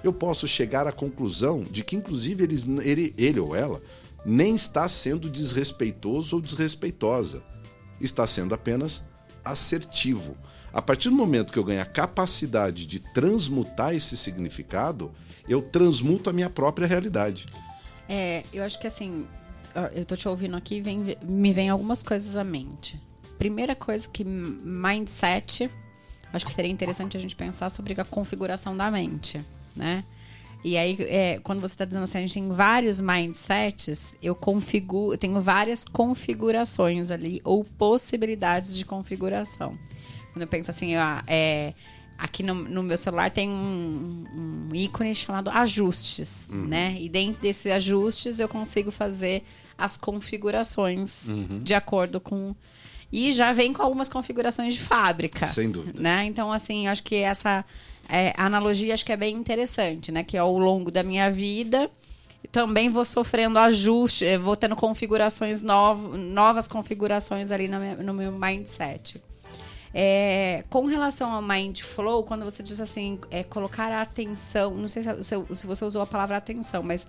[0.03, 3.83] eu posso chegar à conclusão de que inclusive ele, ele ou ela
[4.25, 7.43] nem está sendo desrespeitoso ou desrespeitosa,
[8.01, 9.03] está sendo apenas
[9.45, 10.37] assertivo.
[10.73, 15.13] A partir do momento que eu ganho a capacidade de transmutar esse significado,
[15.49, 17.47] eu transmuto a minha própria realidade.
[18.09, 19.27] É, eu acho que assim,
[19.95, 23.01] eu tô te ouvindo aqui, vem, me vem algumas coisas à mente.
[23.39, 25.71] Primeira coisa que mindset,
[26.33, 29.41] acho que seria interessante a gente pensar sobre a configuração da mente,
[29.79, 30.05] né?
[30.65, 35.15] E aí, é, quando você está dizendo assim, a gente tem vários mindsets, eu configuro,
[35.15, 39.79] eu tenho várias configurações ali, ou possibilidades de configuração.
[40.33, 41.75] Quando eu penso assim, ó, é,
[42.19, 46.67] aqui no, no, meu celular tem um, um ícone chamado ajustes, uhum.
[46.67, 46.97] né?
[47.01, 49.45] E dentro desses ajustes eu consigo fazer
[49.77, 51.63] as configurações uhum.
[51.63, 52.55] de acordo com
[53.13, 55.47] e já vem com algumas configurações de fábrica.
[55.47, 56.01] Sem dúvida.
[56.01, 56.25] Né?
[56.25, 57.65] Então, assim, acho que essa
[58.09, 60.25] é, analogia acho que é bem interessante, né?
[60.25, 61.91] Que ao longo da minha vida
[62.51, 68.15] também vou sofrendo ajuste, eh, vou tendo configurações novas, novas configurações ali no meu, no
[68.15, 69.21] meu mindset.
[69.93, 74.89] É, com relação ao mind flow, quando você diz assim, é, colocar a atenção, não
[74.89, 77.07] sei se, se, você usou a palavra atenção, mas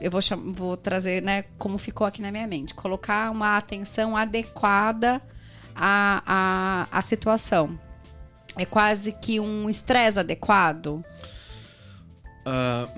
[0.00, 0.20] eu vou,
[0.52, 2.74] vou trazer, né, como ficou aqui na minha mente.
[2.74, 5.20] Colocar uma atenção adequada
[5.78, 7.78] à, à, à situação.
[8.56, 11.04] é quase que um estresse adequado?
[12.44, 12.88] Ah,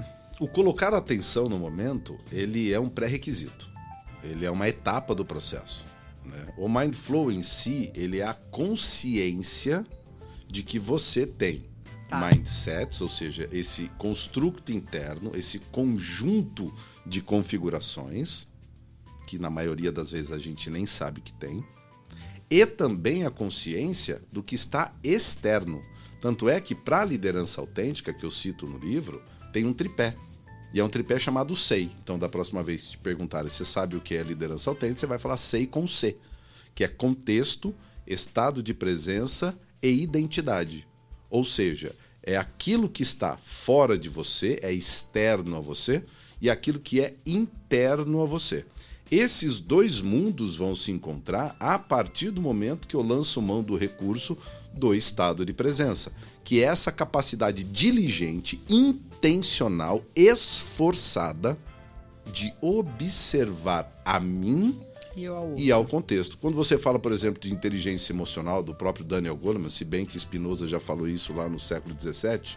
[0.40, 3.69] o colocar atenção no momento, ele é um pré-requisito.
[4.23, 5.85] Ele é uma etapa do processo.
[6.25, 6.49] né?
[6.57, 9.85] O Mind Flow em si, ele é a consciência
[10.49, 11.69] de que você tem
[12.09, 12.19] Tá.
[12.19, 16.75] mindsets, ou seja, esse construto interno, esse conjunto
[17.07, 18.49] de configurações,
[19.29, 21.64] que na maioria das vezes a gente nem sabe que tem,
[22.51, 25.83] e também a consciência do que está externo.
[26.21, 30.17] Tanto é que para a liderança autêntica, que eu cito no livro, tem um tripé.
[30.73, 31.91] E é um tripé chamado SEI.
[32.03, 35.07] Então, da próxima vez que te perguntarem se sabe o que é liderança autêntica, você
[35.07, 36.17] vai falar SEI com C,
[36.75, 37.75] que é contexto,
[38.07, 40.87] estado de presença e identidade.
[41.29, 46.05] Ou seja, é aquilo que está fora de você, é externo a você,
[46.41, 48.65] e aquilo que é interno a você.
[49.11, 53.77] Esses dois mundos vão se encontrar a partir do momento que eu lanço mão do
[53.77, 54.38] recurso
[54.73, 56.12] do estado de presença,
[56.44, 61.59] que é essa capacidade diligente, intencional, esforçada
[62.33, 64.77] de observar a mim
[65.16, 66.38] E ao e ao contexto.
[66.38, 70.18] Quando você fala, por exemplo, de inteligência emocional do próprio Daniel Goleman, se bem que
[70.18, 72.57] Spinoza já falou isso lá no século XVII,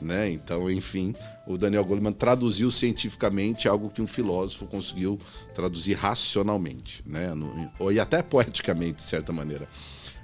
[0.00, 0.30] né?
[0.30, 1.14] Então, enfim,
[1.46, 5.18] o Daniel Goleman traduziu cientificamente algo que um filósofo conseguiu
[5.54, 7.34] traduzir racionalmente, né?
[7.34, 9.68] No- e até poeticamente, de certa maneira.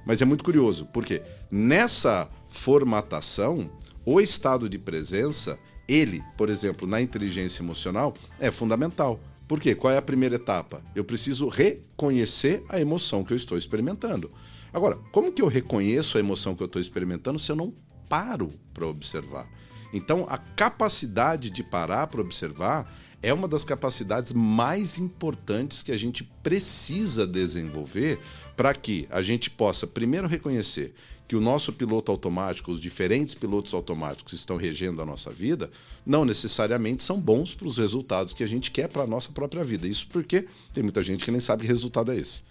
[0.06, 3.70] Mas é muito curioso, porque nessa formatação,
[4.04, 5.58] o estado de presença,
[5.88, 9.18] ele, por exemplo, na inteligência emocional, é fundamental.
[9.48, 9.74] Por quê?
[9.74, 10.82] Qual é a primeira etapa?
[10.94, 14.30] Eu preciso reconhecer a emoção que eu estou experimentando.
[14.72, 17.72] Agora, como que eu reconheço a emoção que eu estou experimentando se eu não
[18.08, 19.48] paro para observar?
[19.92, 25.96] Então, a capacidade de parar para observar é uma das capacidades mais importantes que a
[25.96, 28.18] gente precisa desenvolver
[28.56, 30.94] para que a gente possa, primeiro, reconhecer
[31.26, 35.70] que o nosso piloto automático, os diferentes pilotos automáticos que estão regendo a nossa vida,
[36.04, 39.64] não necessariamente são bons para os resultados que a gente quer para a nossa própria
[39.64, 39.88] vida.
[39.88, 42.42] Isso porque tem muita gente que nem sabe que resultado é esse.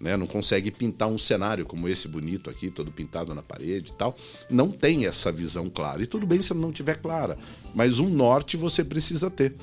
[0.00, 0.16] Né?
[0.16, 4.16] Não consegue pintar um cenário como esse bonito aqui, todo pintado na parede e tal.
[4.48, 6.02] Não tem essa visão clara.
[6.02, 7.36] E tudo bem se não tiver clara,
[7.74, 9.56] mas um norte você precisa ter.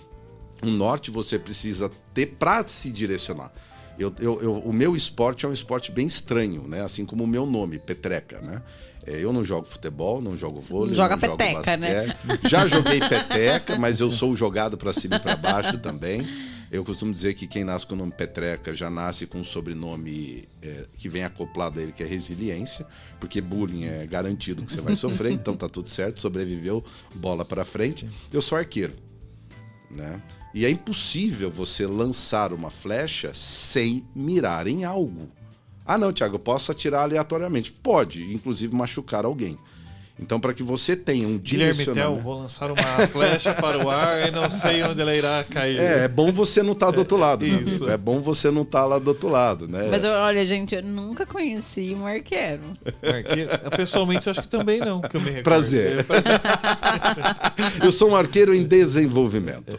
[0.63, 3.52] Um norte você precisa ter para se direcionar.
[3.98, 6.82] Eu, eu- eu- o meu esporte é um esporte bem estranho, né?
[6.82, 8.62] Assim como o meu nome, Petreca, né?
[9.08, 12.08] É, eu não jogo futebol, não jogo vôlei, não joga não jogo peteca, né?
[12.26, 12.50] basquete.
[12.50, 16.28] Já joguei peteca, mas eu sou jogado para cima e para baixo também.
[16.75, 20.47] Eu costumo dizer que quem nasce com o nome Petreca já nasce com um sobrenome
[20.61, 22.85] é, que vem acoplado a ele, que é resiliência,
[23.19, 26.83] porque bullying é garantido que você vai sofrer, então tá tudo certo, sobreviveu,
[27.13, 28.09] bola para frente.
[28.31, 29.05] Eu sou arqueiro
[29.95, 30.21] né?
[30.53, 35.29] E é impossível você lançar uma flecha sem mirar em algo.
[35.85, 37.71] Ah, não, Thiago, eu posso atirar aleatoriamente.
[37.71, 39.57] Pode, inclusive machucar alguém.
[40.17, 42.21] Então, para que você tenha um Guilherme Tel, direcionamento...
[42.21, 45.78] vou lançar uma flecha para o ar e não sei onde ela irá cair.
[45.78, 47.45] É, é bom você não estar do outro lado.
[47.45, 47.62] né?
[47.62, 47.89] isso.
[47.89, 49.89] É bom você não estar lá do outro lado, né?
[49.91, 52.62] Mas olha, gente, eu nunca conheci um arqueiro.
[53.04, 53.51] Arqueiro.
[53.62, 55.43] Eu, Pessoalmente, eu acho que também não, que eu me recordo.
[55.43, 55.99] Prazer.
[55.99, 56.41] É, prazer.
[57.84, 59.78] Eu sou um arqueiro em desenvolvimento.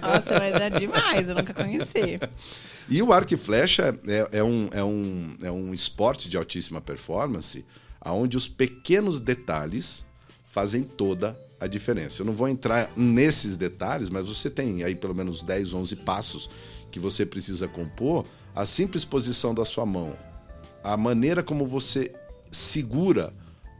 [0.00, 2.18] Nossa, mas é demais, eu nunca conheci.
[2.88, 6.80] E o arco e flecha é, é um, é, um, é um esporte de altíssima
[6.80, 7.64] performance,
[8.04, 10.04] onde os pequenos detalhes
[10.44, 12.22] fazem toda a diferença.
[12.22, 16.48] Eu não vou entrar nesses detalhes, mas você tem aí pelo menos 10, 11 passos
[16.90, 18.24] que você precisa compor.
[18.54, 20.16] A simples posição da sua mão,
[20.82, 22.12] a maneira como você
[22.50, 23.32] segura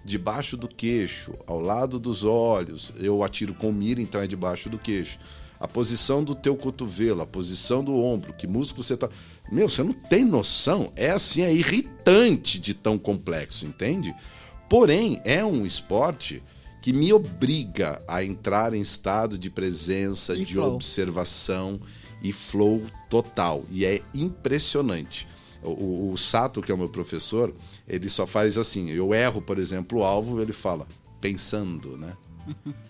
[0.09, 2.92] debaixo do queixo, ao lado dos olhos.
[2.99, 5.18] Eu atiro com mira, então é debaixo do queixo.
[5.61, 9.09] A posição do teu cotovelo, a posição do ombro, que músculo você tá.
[9.53, 10.92] Meu, você não tem noção.
[10.97, 14.14] É assim, é irritante de tão complexo, entende?
[14.68, 16.42] Porém, é um esporte
[16.81, 20.75] que me obriga a entrar em estado de presença, E de flow.
[20.75, 21.81] observação
[22.23, 23.64] e flow total.
[23.71, 25.27] E é impressionante.
[25.62, 27.53] O, o- Sato, que é o meu professor,
[27.87, 30.87] ele só faz assim: eu erro, por exemplo, o alvo, ele fala,
[31.21, 32.16] pensando, né?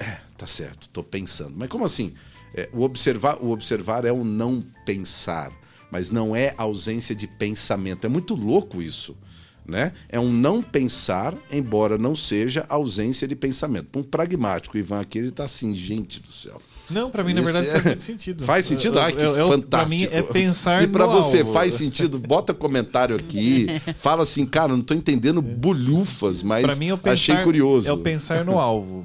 [0.00, 1.54] É, tá certo, tô pensando.
[1.56, 2.14] Mas como assim?
[2.54, 5.50] É, o, observar, o observar é o não pensar,
[5.90, 8.04] mas não é ausência de pensamento.
[8.06, 9.16] É muito louco isso.
[9.66, 9.92] Né?
[10.08, 13.88] É um não pensar, embora não seja ausência de pensamento.
[13.90, 16.62] Para um pragmático, o Ivan aqui, ele tá assim, gente do céu.
[16.90, 18.44] Não, pra mim, na verdade, é- faz muito sentido.
[18.44, 18.98] Faz sentido?
[18.98, 19.68] Ah, que Eu- eu- fantástico.
[19.70, 21.52] Pra mim, é pensar E pra no você, alvo.
[21.52, 22.18] faz sentido?
[22.18, 23.66] Bota comentário aqui.
[23.98, 27.88] fala assim, cara, não tô entendendo bolhufas, mas Pra mim, é o pensar, achei curioso.
[27.88, 29.04] É o pensar no alvo.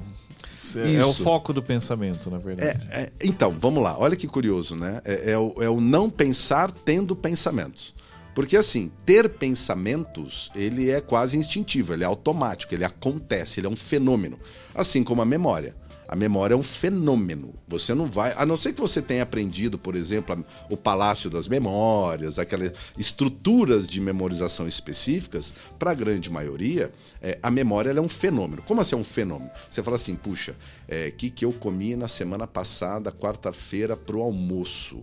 [0.76, 1.22] É o Isso.
[1.22, 2.80] foco do pensamento, na verdade.
[2.90, 3.98] É, é, então, vamos lá.
[3.98, 5.00] Olha que curioso, né?
[5.04, 7.94] É, é o, é o não pensar tendo pensamentos.
[8.34, 13.70] Porque assim, ter pensamentos, ele é quase instintivo, ele é automático, ele acontece, ele é
[13.70, 14.38] um fenômeno.
[14.74, 15.76] Assim como a memória.
[16.06, 17.54] A memória é um fenômeno.
[17.66, 18.34] Você não vai.
[18.36, 23.86] A não ser que você tenha aprendido, por exemplo, o Palácio das Memórias, aquelas estruturas
[23.86, 28.62] de memorização específicas, para a grande maioria, é, a memória é um fenômeno.
[28.62, 29.50] Como assim é um fenômeno?
[29.70, 30.54] Você fala assim, puxa, o
[30.88, 35.02] é, que, que eu comi na semana passada, quarta-feira, para o almoço?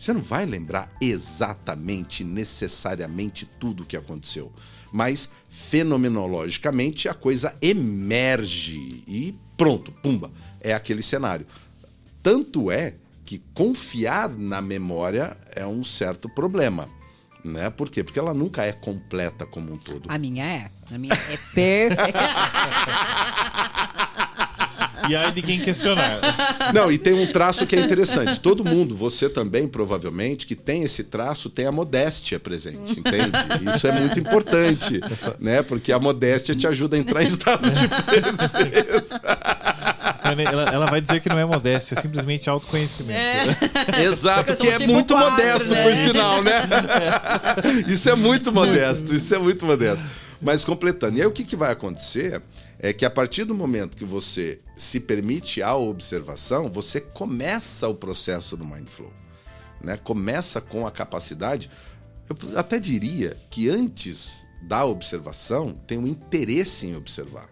[0.00, 4.50] Você não vai lembrar exatamente, necessariamente tudo o que aconteceu.
[4.90, 11.46] Mas, fenomenologicamente, a coisa emerge e pronto, pumba, é aquele cenário.
[12.22, 12.94] Tanto é
[13.26, 16.88] que confiar na memória é um certo problema.
[17.44, 17.68] Né?
[17.68, 18.02] Por quê?
[18.02, 20.04] Porque ela nunca é completa como um todo.
[20.08, 20.70] A minha é.
[20.90, 21.98] A minha é perfeita.
[25.10, 26.20] E aí de quem questionar.
[26.72, 28.38] Não, e tem um traço que é interessante.
[28.38, 33.32] Todo mundo, você também, provavelmente, que tem esse traço, tem a modéstia presente, entende?
[33.74, 35.34] Isso é muito importante, Essa...
[35.40, 35.62] né?
[35.62, 39.20] Porque a modéstia te ajuda a entrar em estado de presença.
[40.22, 43.12] Ela, ela, vai dizer que não é modéstia, é simplesmente autoconhecimento.
[43.18, 44.02] É.
[44.06, 45.82] Exato, que é tipo muito quadro, modesto, né?
[45.82, 46.62] por sinal, né?
[47.88, 50.06] Isso é muito modesto, isso é muito modesto.
[50.40, 52.40] Mas completando, e aí o que, que vai acontecer
[52.82, 57.94] é que a partir do momento que você se permite a observação, você começa o
[57.94, 59.12] processo do Mindflow.
[59.82, 59.98] Né?
[59.98, 61.70] Começa com a capacidade.
[62.26, 67.50] Eu até diria que antes da observação tem um interesse em observar.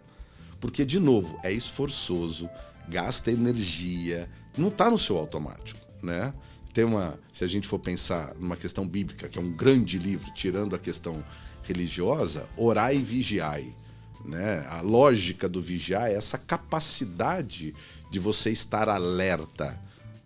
[0.59, 2.49] Porque, de novo, é esforçoso,
[2.88, 5.79] gasta energia, não está no seu automático.
[6.03, 6.33] Né?
[6.73, 10.33] Tem uma, se a gente for pensar numa questão bíblica, que é um grande livro,
[10.33, 11.23] tirando a questão
[11.62, 13.75] religiosa, orai e vigiai.
[14.24, 14.66] Né?
[14.68, 17.74] A lógica do vigiar é essa capacidade
[18.11, 19.78] de você estar alerta,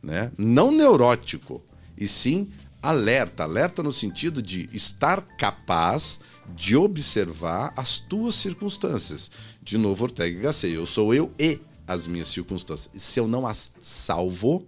[0.03, 0.33] né?
[0.37, 1.63] não neurótico,
[1.97, 2.51] e sim
[2.83, 3.45] alerta.
[3.45, 6.19] Alerta no sentido de estar capaz
[6.55, 9.31] de observar as tuas circunstâncias.
[9.63, 12.91] De novo, Ortega y Gasset, eu sou eu e as minhas circunstâncias.
[13.01, 14.67] Se eu não as salvo,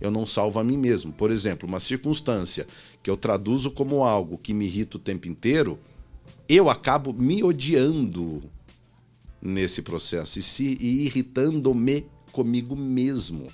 [0.00, 1.12] eu não salvo a mim mesmo.
[1.12, 2.66] Por exemplo, uma circunstância
[3.02, 5.78] que eu traduzo como algo que me irrita o tempo inteiro,
[6.48, 8.42] eu acabo me odiando
[9.42, 13.48] nesse processo e se irritando-me comigo mesmo.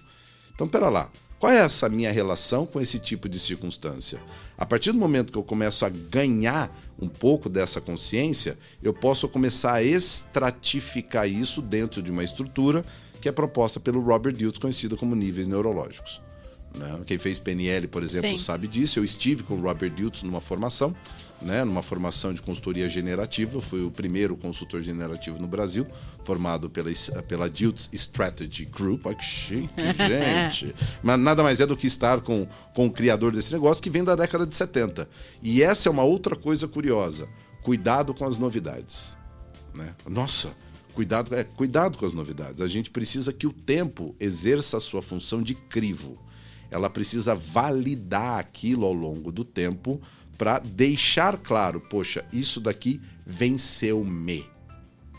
[0.54, 1.10] Então, pera lá.
[1.38, 4.20] Qual é essa minha relação com esse tipo de circunstância?
[4.56, 9.28] A partir do momento que eu começo a ganhar um pouco dessa consciência, eu posso
[9.28, 12.84] começar a estratificar isso dentro de uma estrutura
[13.20, 16.20] que é proposta pelo Robert Dilts, conhecida como níveis neurológicos.
[16.78, 17.00] Né?
[17.06, 18.38] Quem fez PNL, por exemplo, Sim.
[18.38, 18.98] sabe disso.
[18.98, 20.94] Eu estive com o Robert Dilts numa formação
[21.40, 23.56] né, numa formação de consultoria generativa.
[23.56, 25.86] Eu fui o primeiro consultor generativo no Brasil,
[26.22, 26.90] formado pela,
[27.26, 29.06] pela Dilts Strategy Group.
[29.06, 30.74] Olha que chique, gente!
[31.02, 34.04] Mas nada mais é do que estar com, com o criador desse negócio que vem
[34.04, 35.08] da década de 70.
[35.42, 37.28] E essa é uma outra coisa curiosa.
[37.62, 39.16] Cuidado com as novidades.
[39.74, 39.94] Né?
[40.08, 40.50] Nossa,
[40.94, 42.60] cuidado, é, cuidado com as novidades.
[42.60, 46.18] A gente precisa que o tempo exerça a sua função de crivo.
[46.70, 50.00] Ela precisa validar aquilo ao longo do tempo
[50.36, 54.46] para deixar claro, poxa, isso daqui venceu-me.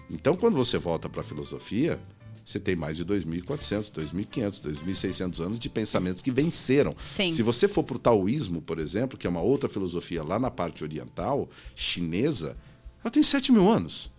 [0.10, 2.00] Então, quando você volta para a filosofia,
[2.46, 6.96] você tem mais de 2.400, 2.500, 2.600 anos de pensamentos que venceram.
[7.04, 7.32] Sim.
[7.32, 10.50] Se você for para o taoísmo, por exemplo, que é uma outra filosofia lá na
[10.50, 12.56] parte oriental, chinesa,
[13.04, 14.10] ela tem 7 mil anos.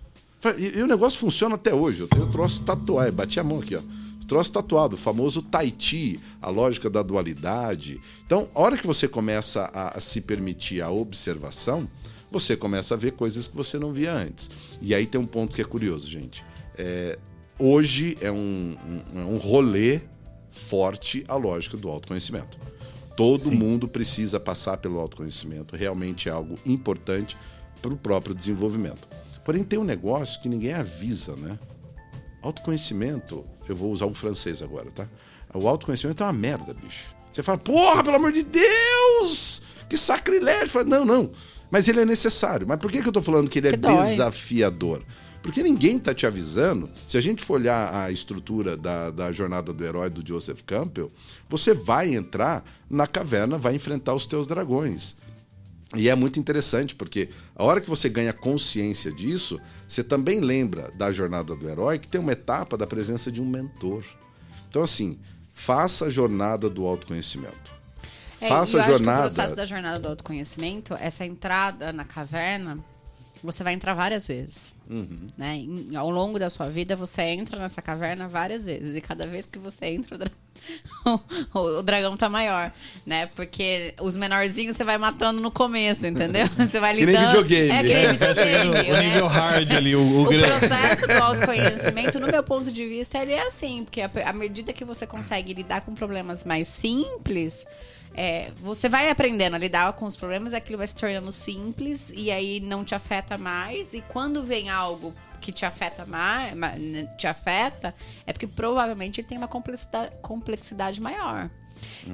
[0.58, 2.00] E, e, o negócio funciona até hoje.
[2.00, 3.82] Eu tenho troço tatuado, bati a mão aqui, ó
[4.30, 8.00] troço tatuado, o famoso Taiti, a lógica da dualidade.
[8.24, 11.90] Então, a hora que você começa a, a se permitir a observação,
[12.30, 14.48] você começa a ver coisas que você não via antes.
[14.80, 16.44] E aí tem um ponto que é curioso, gente.
[16.78, 17.18] É,
[17.58, 20.00] hoje é um, um, é um rolê
[20.48, 22.56] forte a lógica do autoconhecimento.
[23.16, 23.56] Todo Sim.
[23.56, 27.36] mundo precisa passar pelo autoconhecimento, realmente é algo importante
[27.82, 29.08] para o próprio desenvolvimento.
[29.44, 31.58] Porém, tem um negócio que ninguém avisa, né?
[32.40, 35.08] Autoconhecimento, eu vou usar o francês agora, tá?
[35.54, 37.14] O autoconhecimento é uma merda, bicho.
[37.30, 39.62] Você fala, porra, pelo amor de Deus!
[39.88, 40.68] Que sacrilégio!
[40.68, 41.30] Fala, não, não.
[41.70, 42.66] Mas ele é necessário.
[42.66, 45.02] Mas por que, que eu tô falando que ele é que desafiador?
[45.42, 46.90] Porque ninguém tá te avisando.
[47.06, 51.10] Se a gente for olhar a estrutura da, da jornada do herói do Joseph Campbell,
[51.48, 55.16] você vai entrar na caverna, vai enfrentar os teus dragões.
[55.96, 59.58] E é muito interessante, porque a hora que você ganha consciência disso,
[59.90, 63.44] você também lembra da jornada do herói que tem uma etapa da presença de um
[63.44, 64.04] mentor.
[64.68, 65.18] Então, assim,
[65.52, 67.72] faça a jornada do autoconhecimento.
[68.40, 69.26] É, faça a jornada.
[69.26, 72.78] o processo da jornada do autoconhecimento, essa entrada na caverna,
[73.42, 74.74] você vai entrar várias vezes.
[74.88, 75.28] Uhum.
[75.38, 75.64] Né?
[75.96, 78.96] ao longo da sua vida, você entra nessa caverna várias vezes.
[78.96, 80.18] E cada vez que você entra,
[81.54, 82.72] o, o dragão tá maior,
[83.06, 83.26] né?
[83.36, 86.46] Porque os menorzinhos você vai matando no começo, entendeu?
[86.58, 87.28] Você vai Que nem lidando.
[87.44, 87.70] videogame.
[87.70, 88.90] É, que nem É, videogame.
[88.90, 89.02] o né?
[89.08, 90.58] nível hard ali, o, o O grande.
[90.58, 94.84] processo do autoconhecimento, no meu ponto de vista, ele é assim, porque à medida que
[94.84, 97.64] você consegue lidar com problemas mais simples,
[98.14, 102.30] é, você vai aprendendo a lidar com os problemas, aquilo vai se tornando simples e
[102.30, 103.94] aí não te afeta mais.
[103.94, 106.52] E quando vem algo que te afeta mais,
[107.16, 107.94] te afeta,
[108.26, 111.48] é porque provavelmente ele tem uma complexidade, complexidade maior.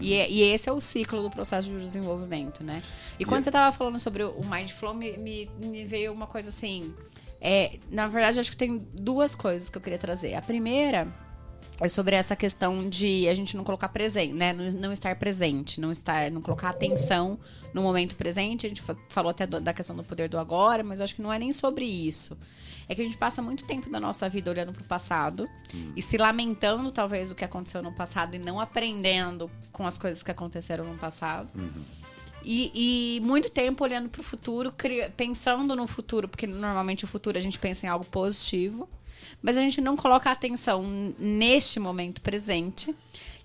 [0.01, 2.80] E, é- e esse é o ciclo do processo de desenvolvimento, né?
[3.18, 6.94] E quando você estava falando sobre o Mindflow, me, me, me veio uma coisa assim.
[7.40, 10.34] É, na verdade, acho que tem duas coisas que eu queria trazer.
[10.34, 11.09] A primeira
[11.80, 14.52] é sobre essa questão de a gente não colocar presente, né?
[14.52, 17.38] Não, não estar presente, não estar, não colocar atenção
[17.74, 18.64] no momento presente.
[18.66, 21.22] A gente fa- falou até do- da questão do poder do agora, mas acho que
[21.22, 22.36] não é nem sobre isso.
[22.88, 25.48] É que a gente passa muito tempo da nossa vida olhando para o passado
[25.96, 30.22] e se lamentando talvez do que aconteceu no passado e não aprendendo com as coisas
[30.22, 31.50] que aconteceram no passado.
[32.44, 34.72] E, e muito tempo olhando para o futuro,
[35.16, 38.88] pensando no futuro, porque normalmente o futuro a gente pensa em algo positivo,
[39.42, 40.82] mas a gente não coloca atenção
[41.18, 42.94] neste momento presente,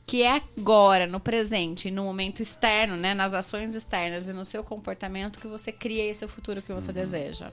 [0.06, 4.64] que é agora, no presente, no momento externo, né, nas ações externas e no seu
[4.64, 7.52] comportamento que você cria esse futuro que você deseja.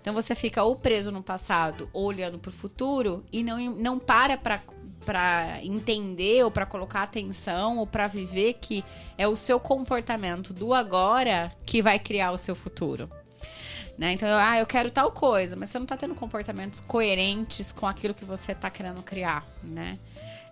[0.00, 3.98] Então você fica ou preso no passado ou olhando para o futuro e não, não
[3.98, 4.60] para para
[5.04, 8.84] para entender ou para colocar atenção ou para viver que
[9.16, 13.08] é o seu comportamento do agora que vai criar o seu futuro.
[14.00, 14.14] Né?
[14.14, 18.14] Então, ah, eu quero tal coisa, mas você não está tendo comportamentos coerentes com aquilo
[18.14, 19.98] que você está querendo criar, né?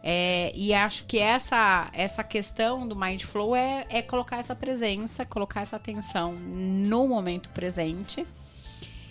[0.02, 5.62] É, e acho que essa, essa questão do Mindflow é, é colocar essa presença, colocar
[5.62, 8.26] essa atenção no momento presente.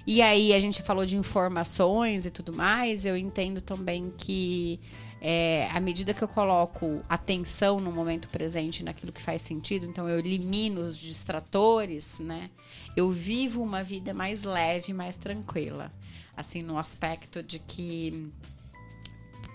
[0.05, 4.79] E aí a gente falou de informações e tudo mais, eu entendo também que
[5.19, 10.07] é, à medida que eu coloco atenção no momento presente, naquilo que faz sentido, então
[10.07, 12.51] eu elimino os distratores, né?
[12.97, 15.93] Eu vivo uma vida mais leve, mais tranquila.
[16.35, 18.33] Assim, no aspecto de que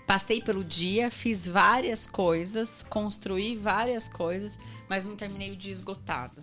[0.07, 6.41] passei pelo dia, fiz várias coisas, construí várias coisas, mas não terminei o dia esgotado.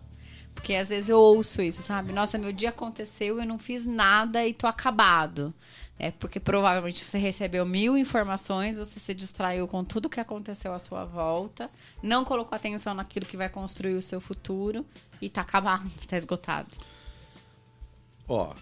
[0.55, 2.12] Porque às vezes eu ouço isso, sabe?
[2.12, 5.55] Nossa, meu dia aconteceu, eu não fiz nada e tô acabado.
[6.03, 10.78] É porque provavelmente você recebeu mil informações, você se distraiu com tudo que aconteceu à
[10.78, 11.70] sua volta,
[12.03, 14.86] não colocou atenção naquilo que vai construir o seu futuro
[15.20, 16.74] e tá acabado, tá esgotado.
[18.26, 18.55] Ó,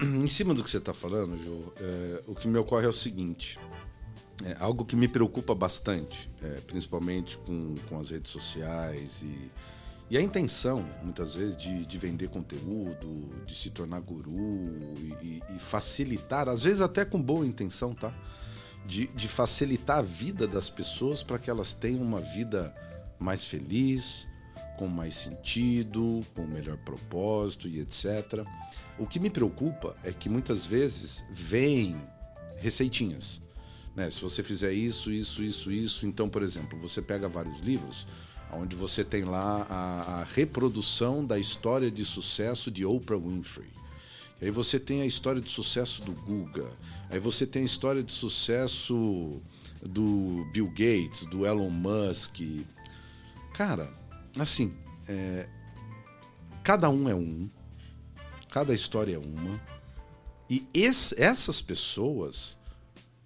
[0.00, 2.92] em cima do que você está falando, Jô, é, o que me ocorre é o
[2.92, 3.58] seguinte.
[4.42, 9.50] É algo que me preocupa bastante, é, principalmente com, com as redes sociais e,
[10.10, 15.58] e a intenção, muitas vezes, de, de vender conteúdo, de se tornar guru e, e-
[15.60, 18.12] facilitar, às vezes até com boa intenção, tá?
[18.84, 22.74] De, de facilitar a vida das pessoas para que elas tenham uma vida
[23.20, 24.26] mais feliz,
[24.76, 28.44] com mais sentido, com melhor propósito e etc.
[28.98, 31.94] O que me preocupa é que muitas vezes vêm
[32.56, 33.40] receitinhas.
[33.94, 34.10] Né?
[34.10, 38.08] Se você fizer isso, isso, isso, isso, então, por exemplo, você pega vários livros
[38.52, 43.68] onde você tem lá a, a reprodução da história de sucesso de Oprah Winfrey.
[44.42, 46.70] Aí você tem a história de sucesso do Guga.
[47.10, 49.40] Aí você tem a história de sucesso
[49.82, 52.40] do Bill Gates, do Elon Musk.
[53.52, 53.92] Cara,
[54.38, 54.72] assim,
[55.06, 55.46] é,
[56.62, 57.50] cada um é um,
[58.50, 59.60] cada história é uma.
[60.48, 62.56] E esse- essas pessoas,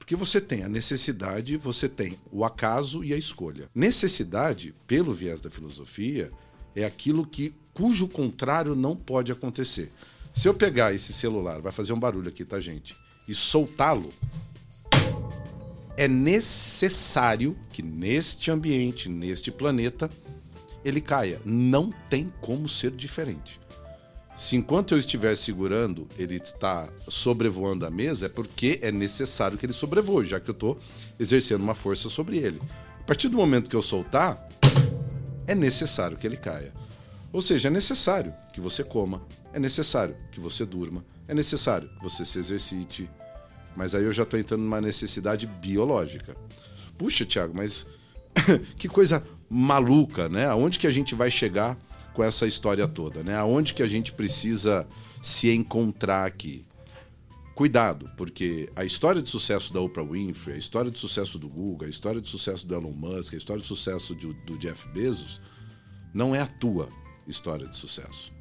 [0.05, 3.71] porque você tem a necessidade, você tem o acaso e a escolha.
[3.75, 6.31] Necessidade, pelo viés da filosofia,
[6.77, 9.91] é aquilo que cujo contrário não pode acontecer.
[10.31, 12.95] Se eu pegar esse celular, vai fazer um barulho aqui, tá, gente?
[13.27, 14.13] E soltá-lo,
[15.97, 20.11] é necessário que neste ambiente, neste planeta,
[20.85, 21.41] ele caia.
[21.47, 23.59] Não tem como ser diferente.
[24.37, 29.65] Se enquanto eu estiver segurando, ele está sobrevoando a mesa, é porque é necessário que
[29.65, 30.79] ele sobrevoe, já que eu estou
[31.19, 32.61] exercendo uma força sobre ele.
[33.01, 34.49] A partir do momento que eu soltar,
[35.47, 36.73] é necessário que ele caia.
[37.33, 39.23] Ou seja, é necessário que você coma,
[39.53, 43.09] é necessário que você durma, é necessário que você se exercite.
[43.77, 46.37] Mas aí eu já estou entrando numa necessidade biológica.
[46.99, 47.87] Puxa, Thiago, mas
[48.77, 50.47] que coisa maluca, né?
[50.47, 51.77] Aonde que a gente vai chegar
[52.15, 53.37] com essa história toda, né?
[53.37, 54.87] Aonde que a gente precisa
[55.23, 56.65] se encontrar aqui?
[57.55, 61.87] Cuidado, porque a história de sucesso da Oprah Winfrey, a história de sucesso do Google,
[61.87, 65.41] a história de sucesso do Elon Musk, a história de sucesso do, do Jeff Bezos,
[66.13, 66.89] não é a tua
[67.27, 68.33] história de sucesso.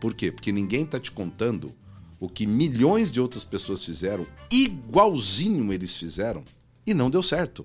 [0.00, 0.30] Por quê?
[0.30, 1.72] Porque ninguém está te contando
[2.18, 6.44] o que milhões de outras pessoas fizeram, igualzinho eles fizeram,
[6.86, 7.64] e não deu certo.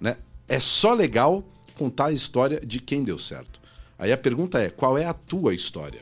[0.00, 0.16] Né?
[0.48, 3.61] É só legal contar a história de quem deu certo.
[4.02, 6.00] Aí a pergunta é: qual é a tua história?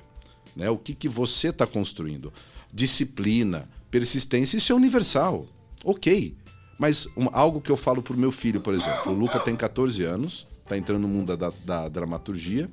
[0.57, 0.71] Né?
[0.71, 2.33] O que, que você está construindo?
[2.73, 5.47] Disciplina, persistência, isso é universal.
[5.85, 6.35] Ok.
[6.79, 10.03] Mas um, algo que eu falo pro meu filho, por exemplo, o Luca tem 14
[10.03, 12.71] anos, está entrando no mundo da, da dramaturgia,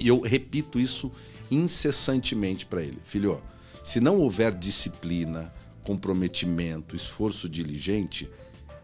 [0.00, 1.12] e eu repito isso
[1.50, 2.98] incessantemente para ele.
[3.04, 3.42] Filho,
[3.84, 5.52] se não houver disciplina,
[5.84, 8.30] comprometimento, esforço diligente,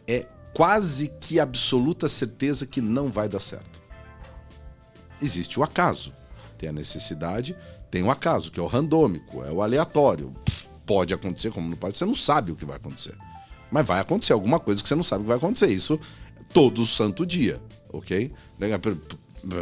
[0.06, 3.83] é quase que absoluta certeza que não vai dar certo.
[5.20, 6.12] Existe o acaso.
[6.58, 7.56] Tem a necessidade,
[7.90, 10.34] tem o acaso, que é o randômico, é o aleatório.
[10.86, 13.16] Pode acontecer, como não pode, você não sabe o que vai acontecer.
[13.70, 15.68] Mas vai acontecer alguma coisa que você não sabe o que vai acontecer.
[15.68, 15.98] Isso
[16.52, 17.60] todo santo dia,
[17.92, 18.32] ok?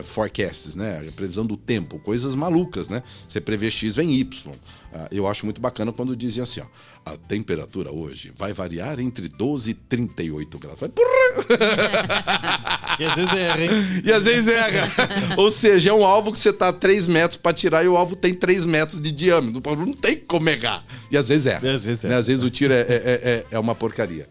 [0.04, 1.04] Forecasts, né?
[1.08, 3.02] A previsão do tempo, coisas malucas, né?
[3.28, 4.54] Você prevê X, vem Y.
[4.92, 6.66] Ah, eu acho muito bacana quando dizem assim, ó,
[7.04, 10.78] a temperatura hoje vai variar entre 12 e 38 graus.
[10.78, 10.90] Vai,
[12.98, 13.70] e às vezes erra, hein?
[14.04, 14.88] E às vezes erra.
[15.36, 17.96] Ou seja, é um alvo que você tá a 3 metros para tirar e o
[17.96, 19.62] alvo tem 3 metros de diâmetro.
[19.76, 20.84] Não tem como errar.
[21.10, 21.66] E às vezes erra.
[21.66, 22.14] E às vezes, né?
[22.14, 24.28] às vezes o tiro é, é, é, é uma porcaria.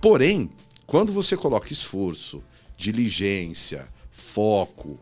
[0.00, 0.50] Porém,
[0.86, 2.42] quando você coloca esforço,
[2.76, 3.86] diligência,
[4.32, 4.98] foco.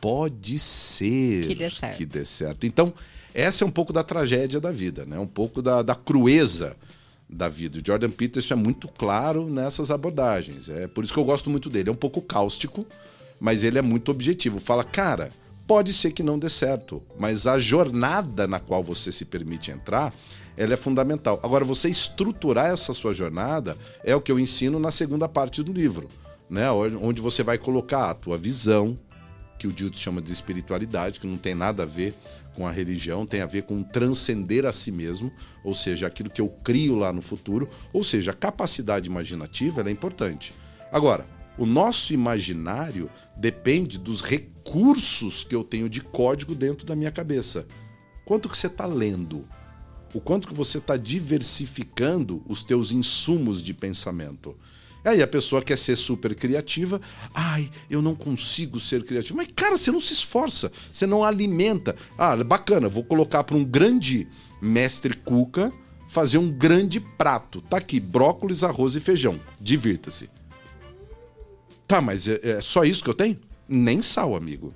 [0.00, 1.96] Pode ser que dê certo.
[1.96, 2.66] Que dê certo.
[2.66, 2.92] Então,
[3.32, 5.18] essa é um pouco da tragédia da vida, né?
[5.18, 6.76] um pouco da, da crueza
[7.28, 7.78] da vida.
[7.78, 10.68] O Jordan Peterson é muito claro nessas abordagens.
[10.68, 11.88] É por isso que eu gosto muito dele.
[11.88, 12.86] É um pouco cáustico,
[13.40, 14.60] mas ele é muito objetivo.
[14.60, 15.32] Fala, cara,
[15.66, 20.12] pode ser que não dê certo, mas a jornada na qual você se permite entrar,
[20.56, 21.40] ela é fundamental.
[21.42, 25.72] Agora, você estruturar essa sua jornada é o que eu ensino na segunda parte do
[25.72, 26.08] livro
[26.48, 26.70] né?
[26.70, 28.98] Onde você vai colocar a tua visão,
[29.58, 32.14] que o Dildo chama de espiritualidade, que não tem nada a ver
[32.54, 35.32] com a religião, tem a ver com transcender a si mesmo,
[35.62, 39.90] ou seja, aquilo que eu crio lá no futuro, ou seja, a capacidade imaginativa é
[39.90, 40.52] importante.
[40.92, 41.26] Agora,
[41.56, 47.66] o nosso imaginário depende dos recursos que eu tenho de código dentro da minha cabeça.
[48.24, 49.46] Quanto que você está lendo?
[50.12, 54.56] O quanto que você está diversificando os teus insumos de pensamento?
[55.04, 57.00] Aí a pessoa quer ser super criativa.
[57.34, 59.36] Ai, eu não consigo ser criativo.
[59.36, 61.94] Mas, cara, você não se esforça, você não alimenta.
[62.16, 64.26] Ah, bacana, vou colocar para um grande
[64.62, 65.72] mestre cuca
[66.08, 67.60] fazer um grande prato.
[67.60, 69.40] Tá aqui, brócolis, arroz e feijão.
[69.60, 70.30] Divirta-se.
[71.86, 73.38] Tá, mas é, é só isso que eu tenho?
[73.68, 74.72] Nem sal, amigo.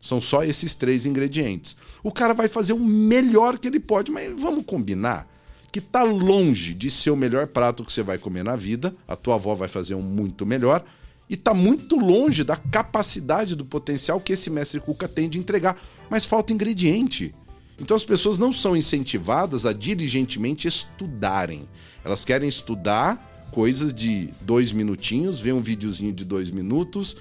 [0.00, 1.76] São só esses três ingredientes.
[2.02, 5.31] O cara vai fazer o melhor que ele pode, mas vamos combinar
[5.72, 8.94] que está longe de ser o melhor prato que você vai comer na vida.
[9.08, 10.84] A tua avó vai fazer um muito melhor.
[11.30, 15.80] E está muito longe da capacidade, do potencial que esse mestre Cuca tem de entregar.
[16.10, 17.34] Mas falta ingrediente.
[17.80, 21.66] Então as pessoas não são incentivadas a diligentemente estudarem.
[22.04, 27.16] Elas querem estudar coisas de dois minutinhos, ver um videozinho de dois minutos.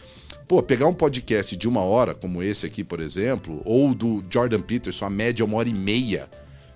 [0.45, 4.59] Pô, pegar um podcast de uma hora, como esse aqui, por exemplo, ou do Jordan
[4.59, 6.29] Peterson, a média uma hora e meia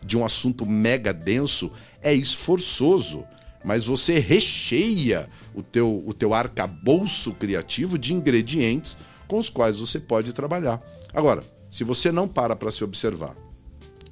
[0.06, 3.26] de um assunto mega denso é esforçoso,
[3.64, 8.96] mas você recheia o teu, o teu arcabouço criativo de ingredientes
[9.28, 10.82] com os quais você pode trabalhar.
[11.14, 13.36] Agora, se você não para para se observar,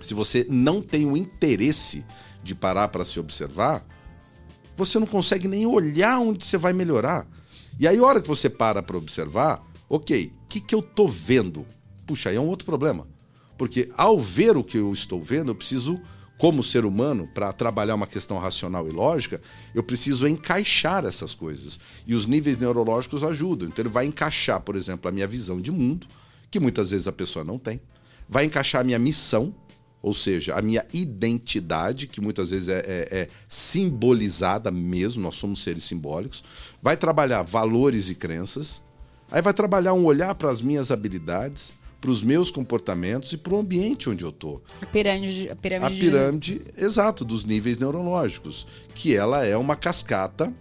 [0.01, 2.03] se você não tem o interesse
[2.43, 3.85] de parar para se observar,
[4.75, 7.27] você não consegue nem olhar onde você vai melhorar.
[7.79, 11.07] E aí, a hora que você para para observar, ok, o que, que eu tô
[11.07, 11.65] vendo?
[12.05, 13.07] Puxa, aí é um outro problema.
[13.57, 15.99] Porque ao ver o que eu estou vendo, eu preciso,
[16.37, 19.41] como ser humano, para trabalhar uma questão racional e lógica,
[19.73, 21.79] eu preciso encaixar essas coisas.
[22.05, 23.67] E os níveis neurológicos ajudam.
[23.67, 26.07] Então ele vai encaixar, por exemplo, a minha visão de mundo,
[26.49, 27.79] que muitas vezes a pessoa não tem.
[28.27, 29.53] Vai encaixar a minha missão,
[30.03, 35.63] ou seja, a minha identidade, que muitas vezes é, é, é, simbolizada mesmo, nós somos
[35.63, 36.43] seres simbólicos,
[36.81, 38.83] vai trabalhar valores e crenças,
[39.31, 41.73] aí vai trabalhar um olhar para as minhas habilidades,
[42.03, 44.61] para os meus comportamentos e para o ambiente onde eu estou.
[44.81, 46.83] A pirâmide, a pirâmide, a pirâmide de...
[46.83, 50.53] exato, dos níveis neurológicos, que ela é uma cascata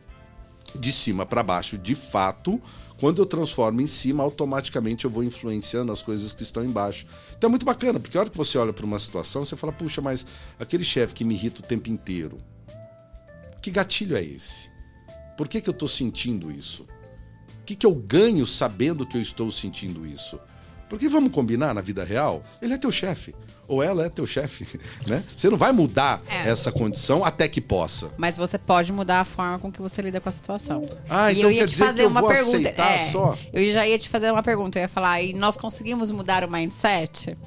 [0.78, 2.62] de cima para baixo, de fato.
[2.96, 7.06] Quando eu transformo em cima, automaticamente eu vou influenciando as coisas que estão embaixo.
[7.36, 9.72] Então é muito bacana, porque a hora que você olha para uma situação, você fala,
[9.72, 10.24] puxa, mas
[10.60, 12.38] aquele chefe que me irrita o tempo inteiro,
[13.60, 14.70] que gatilho é esse?
[15.36, 16.84] Por que, que eu estou sentindo isso?
[17.62, 20.38] O que, que eu ganho sabendo que eu estou sentindo isso?
[20.92, 23.34] Porque vamos combinar na vida real, ele é teu chefe.
[23.66, 24.78] Ou ela é teu chefe,
[25.08, 25.24] né?
[25.34, 26.50] Você não vai mudar é.
[26.50, 28.12] essa condição até que possa.
[28.18, 30.86] Mas você pode mudar a forma com que você lida com a situação.
[31.08, 32.68] Ah, e então eu ia te fazer uma pergunta.
[32.68, 33.38] É, só.
[33.54, 34.78] Eu já ia te fazer uma pergunta.
[34.78, 37.38] Eu ia falar, e nós conseguimos mudar o mindset?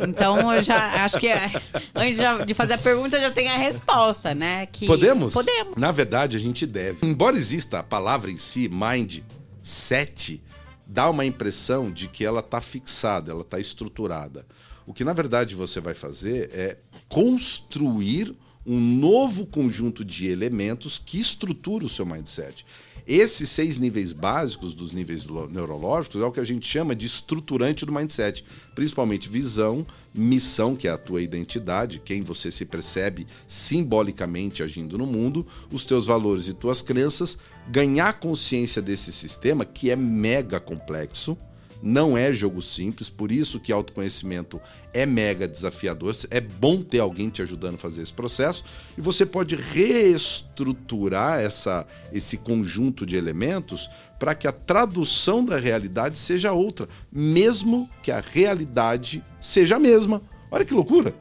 [0.00, 1.52] Então eu já acho que é,
[1.94, 4.66] antes de fazer a pergunta já tem a resposta, né?
[4.66, 5.32] Que podemos?
[5.32, 5.76] Podemos.
[5.76, 7.06] Na verdade, a gente deve.
[7.06, 9.20] Embora exista a palavra em si, mind,
[9.62, 10.42] 7
[10.86, 14.46] dá uma impressão de que ela está fixada, ela está estruturada.
[14.86, 16.76] O que na verdade você vai fazer é
[17.08, 18.34] construir
[18.66, 22.64] um novo conjunto de elementos que estrutura o seu mindset.
[23.06, 27.84] Esses seis níveis básicos dos níveis neurológicos é o que a gente chama de estruturante
[27.84, 28.42] do mindset,
[28.74, 35.06] principalmente visão, missão, que é a tua identidade, quem você se percebe simbolicamente agindo no
[35.06, 37.36] mundo, os teus valores e tuas crenças,
[37.68, 41.36] ganhar consciência desse sistema que é mega complexo
[41.84, 44.58] não é jogo simples, por isso que autoconhecimento
[44.92, 46.16] é mega desafiador.
[46.30, 48.64] É bom ter alguém te ajudando a fazer esse processo
[48.96, 56.16] e você pode reestruturar essa, esse conjunto de elementos para que a tradução da realidade
[56.16, 60.22] seja outra, mesmo que a realidade seja a mesma.
[60.50, 61.14] Olha que loucura!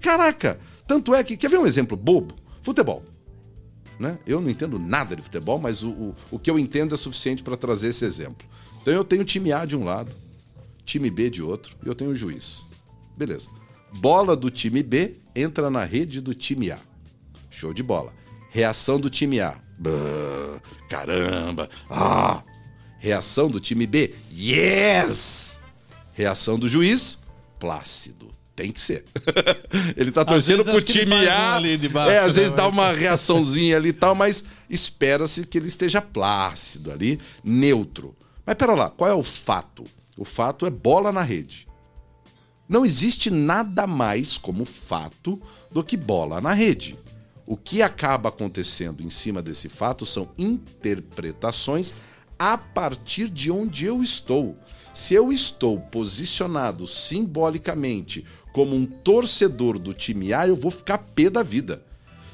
[0.00, 0.58] Caraca!
[0.86, 2.34] Tanto é que, quer ver um exemplo bobo?
[2.62, 3.04] Futebol.
[3.98, 4.18] Né?
[4.26, 7.42] Eu não entendo nada de futebol, mas o, o, o que eu entendo é suficiente
[7.42, 8.48] para trazer esse exemplo.
[8.80, 10.14] Então eu tenho time A de um lado,
[10.84, 12.64] time B de outro, e eu tenho o juiz.
[13.16, 13.48] Beleza.
[13.98, 16.78] Bola do time B entra na rede do time A.
[17.50, 18.12] Show de bola.
[18.50, 19.58] Reação do time A.
[19.78, 21.68] Bah, caramba.
[21.88, 22.42] Ah.
[22.98, 24.14] Reação do time B.
[24.32, 25.60] Yes!
[26.12, 27.18] Reação do juiz.
[27.58, 28.30] Plácido.
[28.54, 29.04] Tem que ser.
[29.96, 31.58] ele tá torcendo pro time A.
[31.90, 35.68] Baixo, é, às né, vezes dá uma reaçãozinha ali e tal, mas espera-se que ele
[35.68, 38.14] esteja plácido ali, neutro.
[38.50, 39.84] Mas pera lá, qual é o fato?
[40.18, 41.68] O fato é bola na rede.
[42.68, 45.40] Não existe nada mais como fato
[45.70, 46.98] do que bola na rede.
[47.46, 51.94] O que acaba acontecendo em cima desse fato são interpretações
[52.36, 54.58] a partir de onde eu estou.
[54.92, 61.30] Se eu estou posicionado simbolicamente como um torcedor do time A, eu vou ficar pé
[61.30, 61.86] da vida.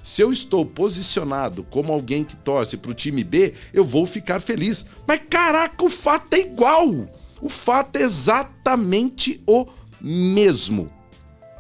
[0.06, 4.38] Se eu estou posicionado como alguém que torce para o time B, eu vou ficar
[4.38, 4.86] feliz.
[5.04, 7.10] Mas caraca, o fato é igual.
[7.40, 9.66] O fato é exatamente o
[10.00, 10.88] mesmo.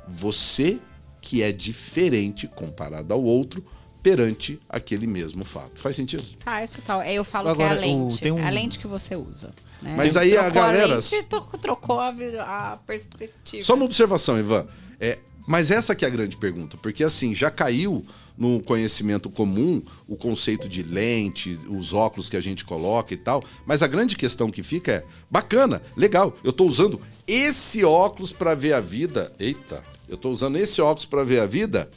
[0.06, 0.78] Você
[1.20, 3.66] que é diferente comparado ao outro
[4.00, 5.80] perante aquele mesmo fato.
[5.80, 6.22] Faz sentido?
[6.38, 7.02] Faz total.
[7.02, 8.30] Eu falo Agora, que é a lente.
[8.30, 8.38] Um...
[8.38, 9.50] É a lente que você usa.
[9.82, 9.92] Né?
[9.96, 10.94] Mas aí a galera.
[10.94, 11.26] A lente,
[11.60, 13.64] trocou a, a perspectiva.
[13.64, 14.68] Só uma observação, Ivan.
[15.00, 15.18] É,
[15.48, 18.06] mas essa que é a grande pergunta, porque assim, já caiu
[18.36, 23.42] no conhecimento comum o conceito de lente, os óculos que a gente coloca e tal,
[23.64, 28.54] mas a grande questão que fica é: bacana, legal, eu estou usando esse óculos para
[28.54, 29.32] ver a vida.
[29.38, 31.90] Eita, eu estou usando esse óculos para ver a vida.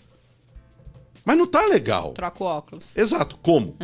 [1.25, 2.13] Mas não tá legal.
[2.13, 2.95] Troca o óculos.
[2.97, 3.75] Exato, como?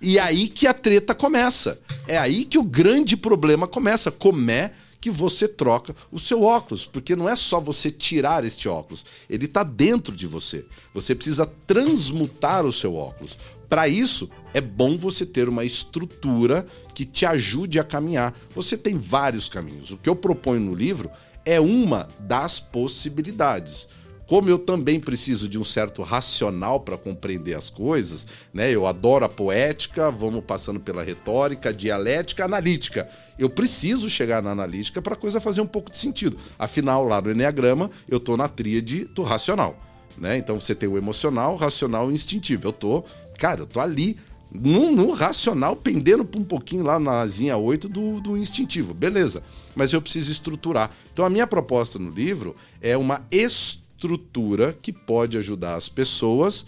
[0.00, 1.78] e aí que a treta começa.
[2.08, 4.10] É aí que o grande problema começa.
[4.10, 4.70] Como é
[5.04, 9.44] que você troca o seu óculos, porque não é só você tirar este óculos, ele
[9.44, 10.64] está dentro de você.
[10.94, 13.38] Você precisa transmutar o seu óculos.
[13.68, 18.34] Para isso, é bom você ter uma estrutura que te ajude a caminhar.
[18.54, 19.90] Você tem vários caminhos.
[19.90, 21.10] O que eu proponho no livro
[21.44, 23.86] é uma das possibilidades.
[24.26, 28.70] Como eu também preciso de um certo racional para compreender as coisas, né?
[28.70, 33.08] Eu adoro a poética, vamos passando pela retórica, dialética, analítica.
[33.38, 36.38] Eu preciso chegar na analítica para a coisa fazer um pouco de sentido.
[36.58, 39.78] Afinal, lá no Enneagrama, eu estou na tríade do racional.
[40.16, 40.38] Né?
[40.38, 42.68] Então você tem o emocional, racional e instintivo.
[42.68, 43.04] Eu tô,
[43.36, 44.16] cara, eu tô ali
[44.50, 48.94] no, no racional, pendendo um pouquinho lá na asinha 8 do, do instintivo.
[48.94, 49.42] Beleza.
[49.74, 50.90] Mas eu preciso estruturar.
[51.12, 56.66] Então a minha proposta no livro é uma estrutura estrutura que pode ajudar as pessoas,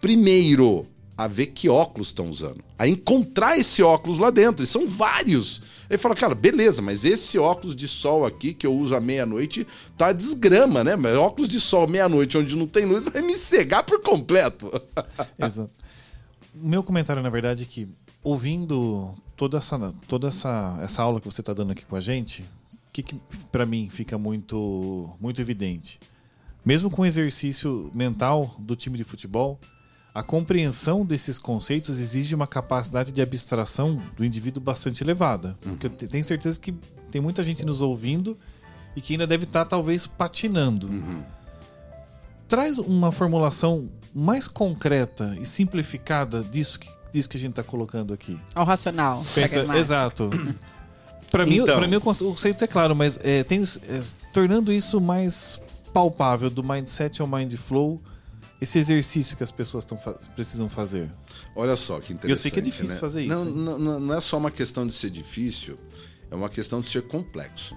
[0.00, 4.62] primeiro, a ver que óculos estão usando, a encontrar esse óculos lá dentro.
[4.62, 5.62] E são vários.
[5.88, 9.66] Ele fala, cara, beleza, mas esse óculos de sol aqui que eu uso à meia-noite
[9.96, 10.94] tá desgrama, né?
[10.94, 14.70] Mas óculos de sol meia-noite onde não tem luz vai me cegar por completo.
[15.38, 15.70] Exato.
[16.54, 17.88] Meu comentário, na verdade, é que
[18.22, 22.42] ouvindo toda essa, toda essa, essa aula que você está dando aqui com a gente,
[22.88, 23.20] o que, que
[23.52, 25.98] para mim fica muito, muito evidente?
[26.66, 29.60] Mesmo com o exercício mental do time de futebol,
[30.12, 35.56] a compreensão desses conceitos exige uma capacidade de abstração do indivíduo bastante elevada.
[35.64, 35.76] Uhum.
[35.76, 36.72] Porque eu tenho certeza que
[37.08, 38.36] tem muita gente nos ouvindo
[38.96, 40.88] e que ainda deve estar, talvez, patinando.
[40.88, 41.22] Uhum.
[42.48, 48.12] Traz uma formulação mais concreta e simplificada disso que, disso que a gente está colocando
[48.12, 48.40] aqui.
[48.56, 49.24] Ao racional.
[49.34, 50.30] Pensa, exato.
[51.30, 51.80] Para mim, então.
[51.86, 54.00] mim, o conceito é claro, mas é, tem, é,
[54.32, 55.60] tornando isso mais
[55.96, 58.02] palpável do mindset ao mind flow
[58.60, 61.10] esse exercício que as pessoas fa precisam fazer?
[61.54, 62.30] Olha só que interessante.
[62.30, 63.00] Eu sei que é difícil né?
[63.00, 63.44] fazer isso.
[63.46, 65.78] Não, não, não, é só uma questão de ser difícil,
[66.30, 67.74] é uma questão de ser complexo.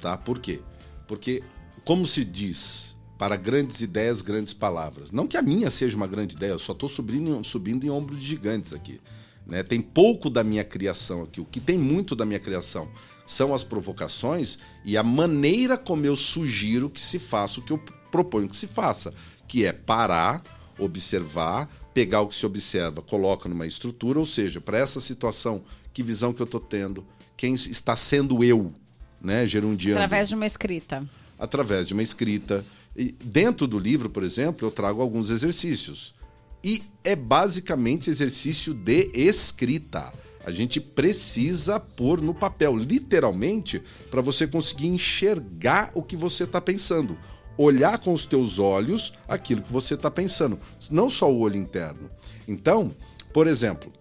[0.00, 0.16] Tá?
[0.16, 0.62] Por quê?
[1.06, 1.44] Porque,
[1.84, 5.12] como se diz, para grandes ideias, grandes palavras.
[5.12, 8.18] Não que a minha seja uma grande ideia, eu só estou subindo, subindo em ombros
[8.18, 9.00] de gigantes aqui.
[9.46, 9.62] Né?
[9.62, 11.40] Tem pouco da minha criação aqui.
[11.40, 12.88] O que tem muito da minha criação
[13.26, 17.78] são as provocações e a maneira como eu sugiro que se faça o que eu
[18.10, 19.12] proponho que se faça,
[19.48, 20.42] que é parar,
[20.78, 25.62] observar, pegar o que se observa, coloca numa estrutura, ou seja, para essa situação,
[25.92, 27.06] que visão que eu estou tendo,
[27.36, 28.72] quem está sendo eu,
[29.20, 29.96] né, gerundiano.
[29.96, 31.08] Através de uma escrita.
[31.38, 32.64] Através de uma escrita.
[32.96, 36.14] E dentro do livro, por exemplo, eu trago alguns exercícios.
[36.62, 40.12] E é basicamente exercício de escrita.
[40.44, 46.60] A gente precisa pôr no papel, literalmente, para você conseguir enxergar o que você está
[46.60, 47.16] pensando.
[47.56, 50.58] Olhar com os teus olhos aquilo que você está pensando,
[50.90, 52.10] não só o olho interno.
[52.46, 52.94] Então,
[53.32, 53.92] por exemplo,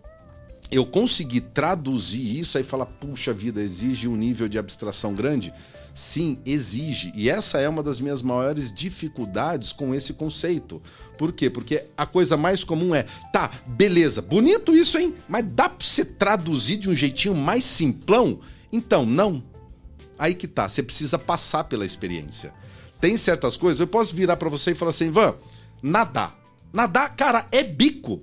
[0.76, 5.54] eu consegui traduzir isso aí falar, puxa vida, exige um nível de abstração grande.
[5.94, 7.12] Sim, exige.
[7.16, 10.82] E essa é uma das minhas maiores dificuldades com esse conceito.
[11.18, 11.50] Por quê?
[11.50, 15.14] Porque a coisa mais comum é, tá, beleza, bonito isso, hein?
[15.30, 18.40] Mas dá pra você traduzir de um jeitinho mais simplão?
[18.72, 19.44] Então, não.
[20.18, 22.54] Aí que tá, você precisa passar pela experiência.
[23.00, 25.36] Tem certas coisas, eu posso virar para você e falar assim, Van,
[25.82, 26.40] nadar.
[26.72, 28.22] Nadar, cara, é bico.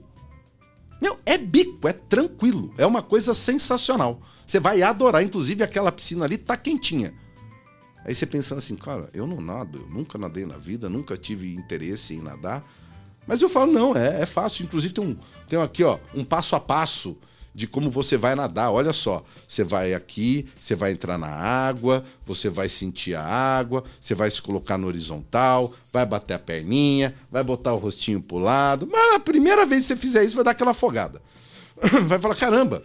[1.01, 4.21] Meu, é bico, é tranquilo, é uma coisa sensacional.
[4.47, 7.15] Você vai adorar, inclusive aquela piscina ali tá quentinha.
[8.05, 11.55] Aí você pensando assim, cara, eu não nado, eu nunca nadei na vida, nunca tive
[11.55, 12.65] interesse em nadar.
[13.27, 14.65] Mas eu falo, não, é, é fácil.
[14.65, 15.17] Inclusive tem um,
[15.49, 17.17] tem aqui, ó, um passo a passo
[17.55, 18.71] de como você vai nadar.
[18.71, 23.85] Olha só, você vai aqui, você vai entrar na água, você vai sentir a água,
[24.01, 28.39] você vai se colocar no horizontal, vai bater a perninha, vai botar o rostinho pro
[28.39, 28.89] lado.
[28.91, 31.21] Mas a primeira vez que você fizer isso, vai dar aquela afogada.
[32.07, 32.85] Vai falar, caramba,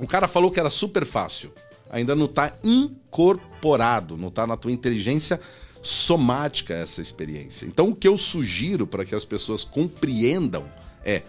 [0.00, 1.52] o cara falou que era super fácil
[1.90, 5.40] ainda não está incorporado, não está na tua inteligência
[5.82, 7.66] somática essa experiência.
[7.66, 10.64] Então, o que eu sugiro para que as pessoas compreendam
[11.04, 11.22] é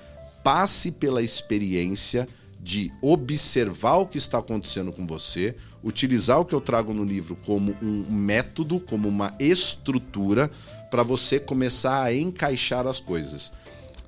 [0.43, 2.27] passe pela experiência
[2.61, 7.35] de observar o que está acontecendo com você, utilizar o que eu trago no livro
[7.45, 10.49] como um método, como uma estrutura
[10.91, 13.51] para você começar a encaixar as coisas.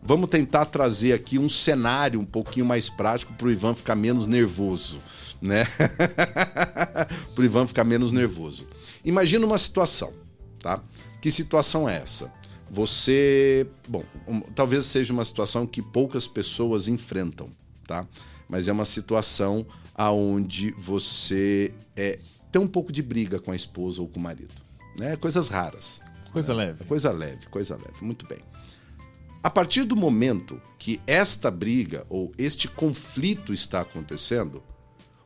[0.02, 4.28] Vamos tentar trazer aqui um cenário um pouquinho mais prático para o Ivan ficar menos
[4.28, 5.00] nervoso
[5.44, 5.68] né?
[7.36, 8.66] Pro Ivan ficar menos nervoso.
[9.04, 10.14] Imagina uma situação,
[10.58, 10.82] tá?
[11.22, 12.32] Que situação é essa?
[12.72, 17.50] Você, bom, um, talvez seja uma situação que poucas pessoas enfrentam,
[17.86, 18.08] tá?
[18.54, 22.20] Mas é uma situação aonde você é,
[22.52, 24.54] tem um pouco de briga com a esposa ou com o marido,
[24.96, 25.16] né?
[25.16, 26.00] Coisas raras.
[26.32, 26.66] Coisa né?
[26.66, 26.84] leve.
[26.84, 28.06] Coisa leve, coisa leve.
[28.06, 28.38] Muito bem.
[29.42, 34.62] A partir do momento que esta briga ou este conflito está acontecendo,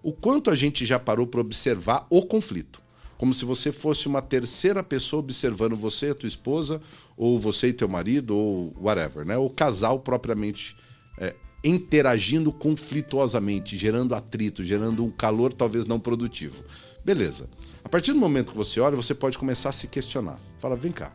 [0.02, 2.82] o quanto a gente já parou para observar o conflito.
[3.18, 6.82] Como se você fosse uma terceira pessoa observando você e a tua esposa,
[7.18, 9.36] ou você e teu marido, ou whatever, né?
[9.36, 10.78] O casal propriamente
[11.18, 16.64] é, interagindo conflituosamente, gerando atrito, gerando um calor talvez não produtivo.
[17.04, 17.50] Beleza.
[17.84, 20.40] A partir do momento que você olha, você pode começar a se questionar.
[20.60, 21.12] Fala, vem cá.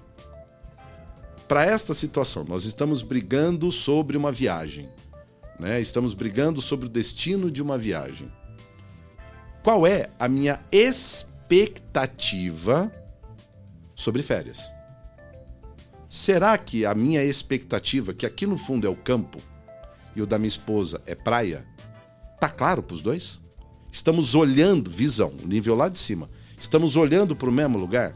[1.46, 4.88] Para esta situação, nós estamos brigando sobre uma viagem.
[5.60, 5.80] Né?
[5.80, 8.30] Estamos brigando sobre o destino de uma viagem
[9.62, 12.90] qual é a minha expectativa
[13.94, 14.72] sobre férias.
[16.08, 19.40] Será que a minha expectativa, que aqui no fundo é o campo
[20.14, 21.66] e o da minha esposa é praia,
[22.40, 23.40] tá claro para os dois?
[23.90, 26.30] Estamos olhando, visão, nível lá de cima.
[26.58, 28.14] Estamos olhando para o mesmo lugar?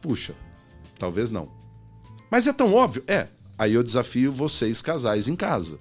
[0.00, 0.34] Puxa,
[0.98, 1.48] talvez não.
[2.30, 3.04] Mas é tão óbvio?
[3.06, 3.28] É.
[3.56, 5.78] Aí eu desafio vocês, casais, em casa.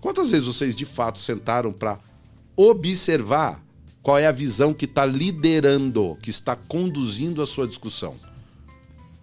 [0.00, 1.98] Quantas vezes vocês de fato sentaram para
[2.56, 3.62] observar
[4.02, 8.16] qual é a visão que está liderando, que está conduzindo a sua discussão.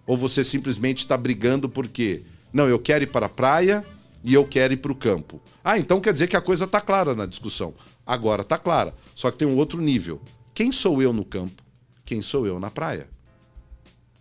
[0.06, 2.22] Ou você simplesmente está brigando porque,
[2.52, 3.84] não, eu quero ir para a praia
[4.22, 5.40] e eu quero ir para o campo.
[5.64, 7.74] Ah, então quer dizer que a coisa está clara na discussão.
[8.06, 10.20] Agora está clara, só que tem um outro nível.
[10.54, 11.62] Quem sou eu no campo?
[12.04, 13.08] Quem sou eu na praia?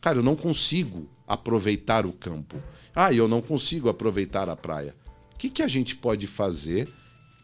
[0.02, 2.58] Cara, eu não consigo aproveitar o campo.
[2.96, 4.96] Ah, eu não consigo aproveitar a praia.
[5.34, 6.88] O que, que a gente pode fazer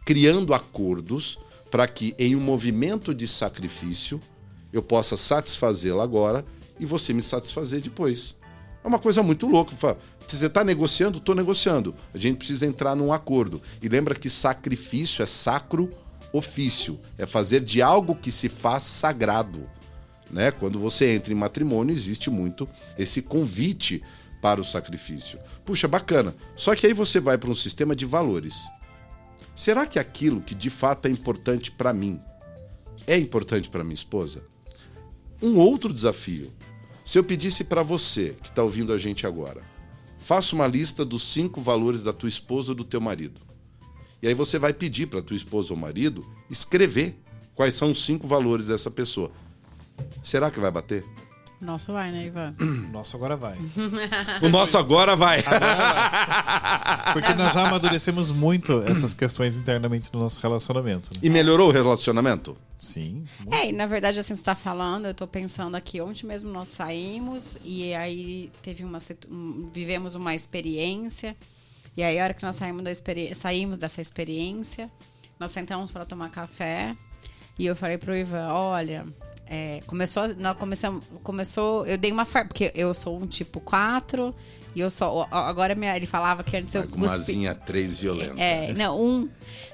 [0.06, 1.38] criando acordos
[1.72, 4.22] para que em um movimento de sacrifício
[4.72, 6.45] eu possa satisfazê-la agora
[6.80, 8.36] e você me satisfazer depois.
[8.84, 9.97] É uma coisa muito louca.
[10.28, 11.17] Você está negociando?
[11.17, 11.95] Estou negociando.
[12.13, 13.61] A gente precisa entrar num acordo.
[13.82, 15.93] E lembra que sacrifício é sacro
[16.34, 16.99] ofício.
[17.17, 19.69] É fazer de algo que se faz sagrado.
[20.30, 20.51] Né?
[20.51, 22.67] Quando você entra em matrimônio, existe muito
[22.97, 24.03] esse convite
[24.41, 25.39] para o sacrifício.
[25.63, 26.36] Puxa, bacana.
[26.55, 28.63] Só que aí você vai para um sistema de valores.
[29.55, 32.19] Será que aquilo que de fato é importante para mim
[33.07, 34.43] é importante para minha esposa?
[35.41, 36.51] Um outro desafio.
[37.03, 39.61] Se eu pedisse para você que está ouvindo a gente agora,
[40.26, 43.39] faça uma lista dos cinco valores da tua esposa ou do teu marido.
[44.23, 47.15] E aí você vai pedir para tua esposa ou marido escrever
[47.53, 49.30] quais são os cinco valores dessa pessoa.
[50.23, 51.05] Será que vai bater?
[51.62, 52.53] Nosso vai, né, Ivan?
[52.91, 53.58] Nossa, agora vai.
[54.41, 55.41] O nosso agora vai.
[57.14, 61.10] Porque nós já amadurecemos muito essas questões internamente no nosso relacionamento.
[61.14, 61.20] né?
[61.24, 62.56] E melhorou o relacionamento?
[62.78, 63.26] Sim.
[63.51, 66.68] É, e na verdade, assim, você tá falando, eu tô pensando aqui, ontem mesmo nós
[66.68, 68.99] saímos e aí teve uma
[69.32, 71.36] um- vivemos uma experiência.
[71.97, 74.91] E aí, a hora que nós saímos, da experi- saímos dessa experiência,
[75.39, 76.95] nós sentamos para tomar café
[77.58, 79.06] e eu falei pro Ivan, olha,
[79.47, 84.33] é, começou, nós começamos, começou, eu dei uma farpa, porque eu sou um tipo 4
[84.75, 87.55] e eu sou, agora minha- ele falava que antes eu Vai com uma cuspi- zinha
[87.55, 88.39] 3 violenta.
[88.41, 89.29] é, não, um.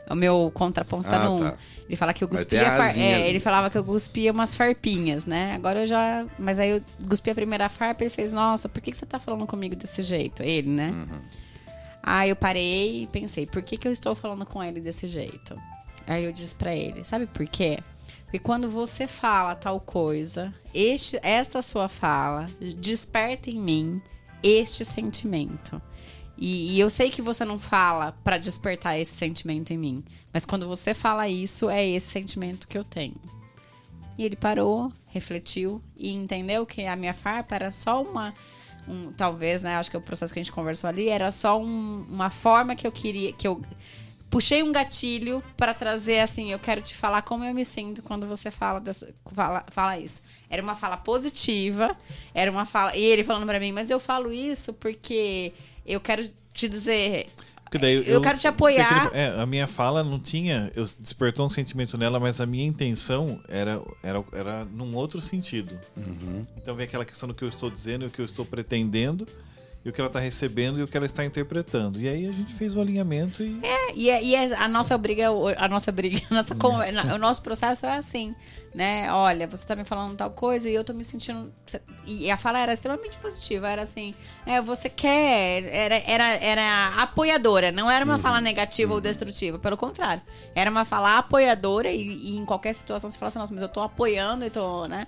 [0.09, 1.39] O meu contraponto tá Ah, no um.
[1.51, 1.57] tá.
[1.87, 2.65] Ele fala que eu cuspia.
[2.65, 5.53] far- é, ele falava que eu cuspia umas farpinhas, né?
[5.55, 6.25] Agora eu já.
[6.39, 9.05] Mas aí eu cuspi a primeira farpa e ele fez, nossa, por que, que você
[9.05, 10.41] tá falando comigo desse jeito?
[10.43, 10.89] Ele, né?
[10.91, 11.21] Uhum.
[12.03, 15.55] Aí eu parei e pensei, por que, que eu estou falando com ele desse jeito?
[16.07, 17.77] Aí eu disse pra ele, sabe por quê?
[18.31, 24.01] Porque quando você fala tal coisa, este, esta sua fala desperta em mim
[24.41, 25.81] este sentimento.
[26.37, 30.45] E, e eu sei que você não fala pra despertar esse sentimento em mim, mas
[30.45, 33.17] quando você fala isso, é esse sentimento que eu tenho.
[34.17, 38.33] E ele parou, refletiu e entendeu que a minha farpa era só uma.
[38.87, 39.75] Um, talvez, né?
[39.75, 42.87] Acho que o processo que a gente conversou ali era só um- uma forma que
[42.87, 43.33] eu queria.
[43.33, 43.61] que eu
[44.31, 48.25] puxei um gatilho para trazer assim, eu quero te falar como eu me sinto quando
[48.25, 50.23] você fala, dessa, fala, fala isso.
[50.49, 51.95] Era uma fala positiva,
[52.33, 52.95] era uma fala.
[52.95, 55.53] E ele falando para mim, mas eu falo isso porque
[55.85, 57.27] eu quero te dizer.
[57.79, 59.05] Daí Eu quero te apoiar.
[59.05, 60.69] aquele- é, a minha fala não tinha.
[60.75, 65.79] Eu despertou um sentimento nela, mas a minha intenção era, era, era num outro sentido.
[66.57, 69.25] Então vem aquela questão do que eu estou dizendo, e o que eu estou pretendendo,
[69.83, 71.99] e o que ela está recebendo e o que ela está interpretando.
[71.99, 73.59] E aí a gente fez o alinhamento e.
[73.63, 75.27] É, e, é- e é- a nossa briga,
[75.57, 76.53] a nossa briga, a nossa
[76.91, 78.35] na- o nosso processo é assim,
[78.75, 79.11] né?
[79.11, 81.51] Olha, você tá me falando tal coisa e eu tô me sentindo.
[82.05, 84.13] E a fala era extremamente positiva, era assim,
[84.45, 89.77] é, você quer, era, era, era apoiadora, não era uma fala negativa ou destrutiva, pelo
[89.77, 90.21] contrário,
[90.55, 93.69] era uma fala apoiadora e, e em qualquer situação você fala assim, nossa, mas eu
[93.69, 95.07] tô apoiando e tô, né?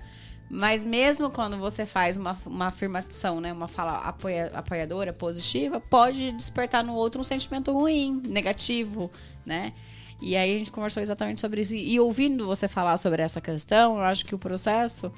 [0.56, 6.32] Mas mesmo quando você faz uma, uma afirmação, né, uma fala apoia- apoiadora, positiva, pode
[6.34, 9.10] despertar no outro um sentimento ruim, negativo,
[9.43, 9.74] né?
[10.22, 11.74] E aí a gente conversou exatamente sobre isso.
[11.74, 15.12] E, ouvindo você falar sobre essa questão, eu acho que o processo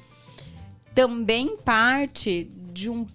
[0.95, 3.05] também parte de um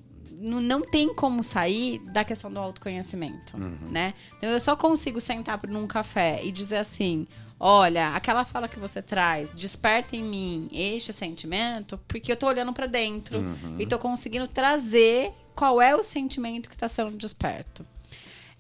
[0.41, 3.57] não tem como sair da questão do autoconhecimento,
[3.91, 4.15] né?
[4.39, 7.27] Então eu só consigo sentar num café e dizer assim,
[7.59, 12.73] olha, aquela fala que você traz desperta em mim este sentimento, porque eu tô olhando
[12.73, 13.41] pra dentro
[13.79, 17.85] e tô conseguindo trazer qual é o sentimento que tá sendo desperto.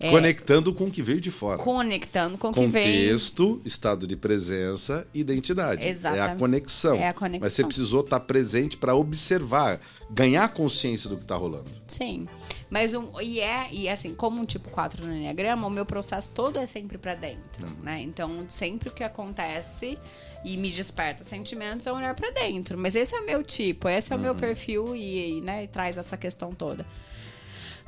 [0.03, 1.59] É, Conectando com o que veio de fora.
[1.59, 5.83] conectando com o que vem Contexto, estado de presença, identidade.
[5.83, 6.39] É a Exatamente.
[6.39, 6.97] conexão.
[6.97, 7.41] É a conexão.
[7.43, 9.79] Mas você precisou estar presente para observar,
[10.11, 11.67] ganhar consciência do que está rolando.
[11.87, 12.27] Sim.
[12.71, 16.31] Mas um, e é, e assim, como um tipo 4 no Enneagrama, o meu processo
[16.31, 18.01] todo é sempre pra dentro, né?
[18.01, 19.99] Então, sempre o que acontece
[20.45, 22.79] e me desperta sentimentos é olhar pra dentro.
[22.79, 25.69] Mas esse é o meu tipo, esse é o meu perfil e, e, né, e
[25.69, 26.87] traz essa questão toda.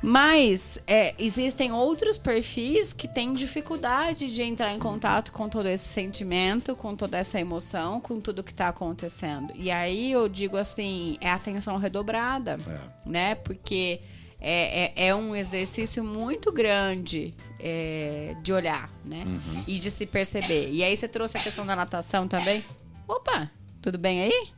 [0.03, 5.85] Mas é, existem outros perfis que têm dificuldade de entrar em contato com todo esse
[5.85, 9.53] sentimento, com toda essa emoção, com tudo que está acontecendo.
[9.55, 12.59] E aí eu digo assim, é atenção redobrada,
[13.05, 13.35] né?
[13.35, 14.01] Porque
[14.41, 19.23] é, é, é um exercício muito grande é, de olhar, né?
[19.65, 20.69] E de se perceber.
[20.69, 22.61] E aí você trouxe a questão da natação também.
[23.07, 23.49] Opa,
[23.81, 24.49] tudo bem aí?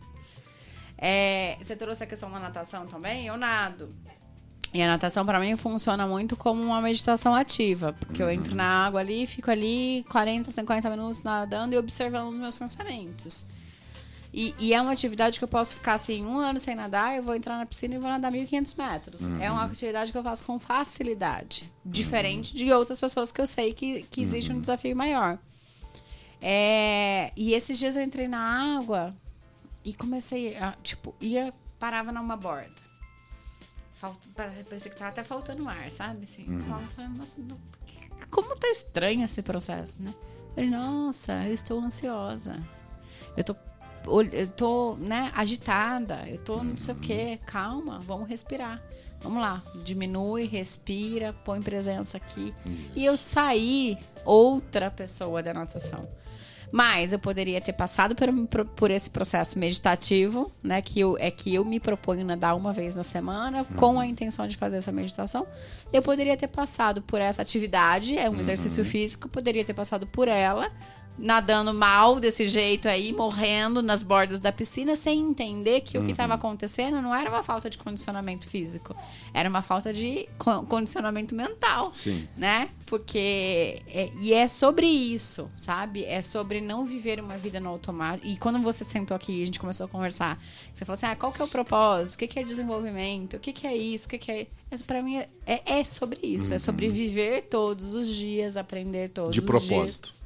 [0.98, 3.28] É, você trouxe a questão da natação também?
[3.28, 3.90] Eu nado.
[4.76, 8.86] E a natação para mim funciona muito como uma meditação ativa, porque eu entro na
[8.86, 13.46] água ali, fico ali 40, 50 minutos nadando e observando os meus pensamentos.
[14.34, 17.24] E, e é uma atividade que eu posso ficar assim, um ano sem nadar, eu
[17.24, 19.22] vou entrar na piscina e vou nadar 1.500 metros.
[19.40, 23.74] É uma atividade que eu faço com facilidade, diferente de outras pessoas que eu sei
[23.74, 25.40] que, que existe um desafio maior.
[26.42, 29.16] É, e esses dias eu entrei na água
[29.86, 32.85] e comecei a, tipo, ia, parava numa borda.
[33.96, 34.20] Falta,
[34.68, 36.24] parecia que tava até faltando ar, sabe?
[36.24, 37.42] Assim, Eu falei, nossa,
[38.30, 40.14] como tá estranho esse processo, né?
[40.50, 42.62] Eu falei, nossa, eu estou ansiosa.
[43.38, 43.56] Eu tô,
[44.32, 46.28] eu tô, né, agitada.
[46.28, 47.40] Eu tô não sei o quê.
[47.46, 48.82] Calma, vamos respirar.
[49.22, 52.54] Vamos lá, diminui, respira, põe presença aqui.
[52.96, 56.08] E eu saí outra pessoa da natação.
[56.72, 60.82] Mas eu poderia ter passado por, por esse processo meditativo, né?
[60.82, 63.78] Que eu, é que eu me proponho a dar uma vez na semana uhum.
[63.78, 65.48] com a intenção de fazer essa meditação.
[65.94, 68.40] Eu poderia ter passado por essa atividade, é um uhum.
[68.40, 70.72] exercício físico, poderia ter passado por ela
[71.18, 76.04] nadando mal desse jeito aí, morrendo nas bordas da piscina, sem entender que uhum.
[76.04, 76.40] o que estava uhum.
[76.40, 78.96] acontecendo não era uma falta de condicionamento físico,
[79.34, 80.28] era uma falta de
[80.68, 82.28] condicionamento mental, Sim.
[82.36, 82.70] né?
[82.86, 86.04] Porque é, e é sobre isso, sabe?
[86.04, 88.28] É sobre não viver uma vida no automático.
[88.28, 90.40] E quando você sentou aqui, a gente começou a conversar,
[90.74, 92.16] você falou assim: "Ah, qual que é o propósito?
[92.16, 93.38] O que que é desenvolvimento?
[93.38, 94.06] O que que é isso?
[94.06, 95.30] O que que é isso para mim é,
[95.66, 96.56] é, sobre isso, uhum.
[96.56, 99.70] é sobre viver todos os dias, aprender todos de os propósito.
[99.70, 100.25] dias propósito.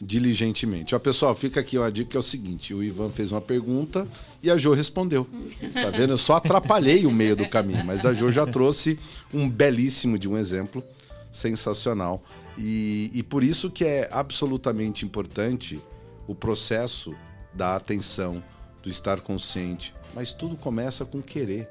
[0.00, 0.94] Diligentemente.
[0.94, 4.06] Ó, pessoal, fica aqui uma dica que é o seguinte: o Ivan fez uma pergunta
[4.42, 5.26] e a Jo respondeu.
[5.72, 6.12] Tá vendo?
[6.12, 8.98] Eu só atrapalhei o meio do caminho, mas a Jo já trouxe
[9.32, 10.82] um belíssimo de um exemplo
[11.30, 12.22] sensacional.
[12.58, 15.80] E, e por isso que é absolutamente importante
[16.26, 17.14] o processo
[17.52, 18.42] da atenção,
[18.82, 19.94] do estar consciente.
[20.14, 21.68] Mas tudo começa com querer.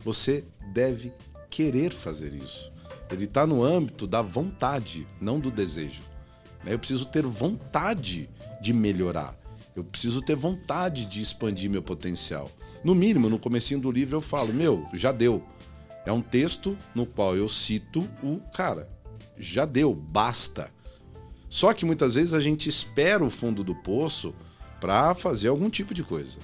[0.00, 1.12] Você deve
[1.48, 2.70] querer fazer isso.
[3.10, 6.02] Ele está no âmbito da vontade, não do desejo.
[6.66, 8.28] Eu preciso ter vontade
[8.60, 9.38] de melhorar.
[9.76, 12.50] Eu preciso ter vontade de expandir meu potencial.
[12.82, 15.42] No mínimo, no comecinho do livro eu falo, meu, já deu.
[16.06, 18.88] É um texto no qual eu cito o cara.
[19.38, 20.72] Já deu, basta.
[21.48, 24.34] Só que muitas vezes a gente espera o fundo do poço
[24.80, 26.38] para fazer algum tipo de coisa.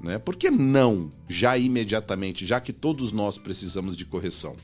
[0.00, 0.18] Né?
[0.18, 4.56] Por que não já imediatamente, já que todos nós precisamos de correção?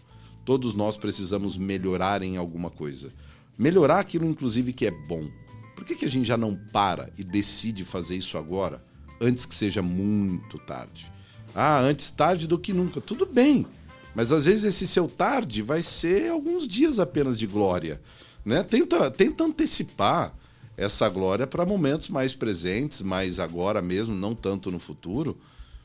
[0.45, 3.11] Todos nós precisamos melhorar em alguma coisa
[3.59, 5.29] melhorar aquilo, inclusive, que é bom.
[5.75, 8.83] Por que, que a gente já não para e decide fazer isso agora,
[9.21, 11.11] antes que seja muito tarde?
[11.55, 13.01] Ah, antes tarde do que nunca.
[13.01, 13.67] Tudo bem,
[14.15, 18.01] mas às vezes esse seu tarde vai ser alguns dias apenas de glória.
[18.45, 18.63] Né?
[18.63, 20.35] Tenta, tenta antecipar
[20.77, 25.39] essa glória para momentos mais presentes, mais agora mesmo, não tanto no futuro.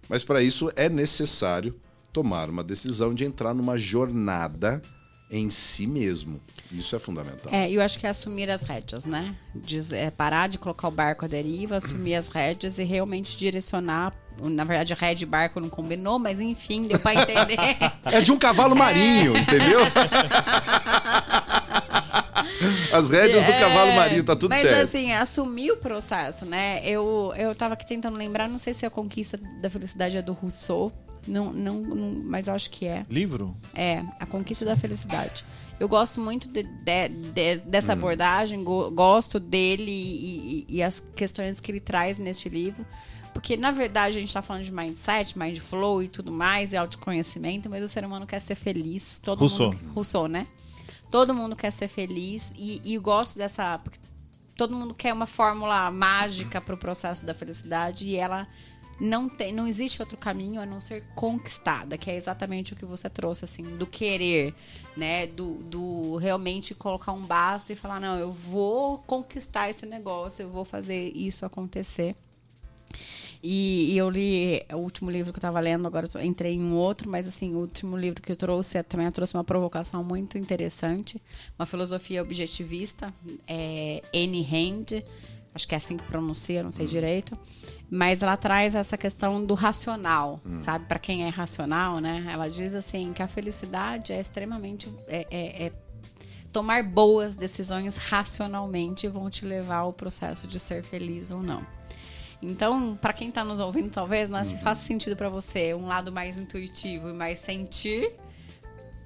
[0.09, 1.76] Mas para isso é necessário
[2.13, 4.82] tomar uma decisão de entrar numa jornada
[5.30, 6.39] em si mesmo.
[6.71, 7.53] Isso é fundamental.
[7.53, 9.36] É, eu acho que é assumir as rédeas, né?
[9.55, 14.13] Diz, é parar de colocar o barco à deriva, assumir as rédeas e realmente direcionar.
[14.39, 17.57] Na verdade, ré e barco não combinou, mas enfim, deu para entender.
[18.05, 19.39] é de um cavalo marinho, é.
[19.39, 19.80] entendeu?
[22.91, 24.75] As rédeas é, do cavalo marinho, tá tudo mas, certo.
[24.75, 26.82] Mas assim, assumir o processo, né?
[26.84, 30.34] Eu, eu tava aqui tentando lembrar, não sei se a conquista da felicidade é do
[30.34, 30.91] Rousseau.
[31.28, 33.05] Não, não, não, mas eu acho que é.
[33.09, 33.55] Livro?
[33.73, 35.43] É, A Conquista da Felicidade.
[35.80, 37.97] Eu gosto muito de, de, de, dessa hum.
[37.97, 42.86] abordagem, go, gosto dele e, e, e, as questões que ele traz neste livro.
[43.34, 46.78] Porque, na verdade, a gente está falando de mindset, mind flow e tudo mais, e
[46.78, 49.19] autoconhecimento, mas o ser humano quer ser feliz.
[49.21, 49.71] Todo Rousseau.
[49.71, 50.47] Mundo, Rousseau, né?
[51.11, 53.78] Todo mundo quer ser feliz e, e eu gosto dessa.
[53.78, 53.99] Porque
[54.55, 58.47] todo mundo quer uma fórmula mágica para o processo da felicidade e ela
[58.99, 62.85] não tem, não existe outro caminho a não ser conquistada, que é exatamente o que
[62.85, 64.53] você trouxe, assim, do querer,
[64.95, 65.27] né?
[65.27, 70.49] Do, do realmente colocar um basta e falar, não, eu vou conquistar esse negócio, eu
[70.49, 72.15] vou fazer isso acontecer.
[73.43, 76.63] E, e eu li o último livro que eu estava lendo, agora eu entrei em
[76.63, 80.37] um outro, mas assim, o último livro que eu trouxe também trouxe uma provocação muito
[80.37, 81.21] interessante,
[81.57, 83.13] uma filosofia objetivista,
[83.47, 85.03] é, Anne Hand,
[85.53, 86.89] acho que é assim que pronuncia, não sei hum.
[86.89, 87.37] direito.
[87.89, 90.59] Mas ela traz essa questão do racional, hum.
[90.59, 90.85] sabe?
[90.85, 92.27] Para quem é racional, né?
[92.29, 94.93] Ela diz assim que a felicidade é extremamente.
[95.07, 95.71] É, é, é
[96.51, 101.65] tomar boas decisões racionalmente vão te levar ao processo de ser feliz ou não.
[102.41, 104.43] Então, para quem está nos ouvindo, talvez, né, uhum.
[104.43, 108.13] se faça sentido para você um lado mais intuitivo e mais sentir,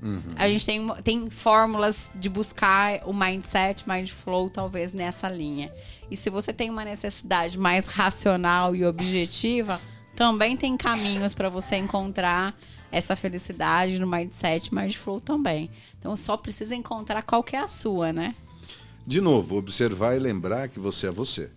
[0.02, 0.20] Uhum.
[0.36, 5.72] A gente tem, tem fórmulas de buscar o mindset, mind flow, talvez nessa linha.
[6.12, 9.80] E se você tem uma necessidade mais racional e objetiva,
[10.14, 12.54] também tem caminhos para você encontrar
[12.92, 15.72] essa felicidade no mindset, mind flow também.
[15.98, 18.36] Então só precisa encontrar qual que é a sua, né?
[19.08, 21.50] De novo, observar e lembrar que você é você.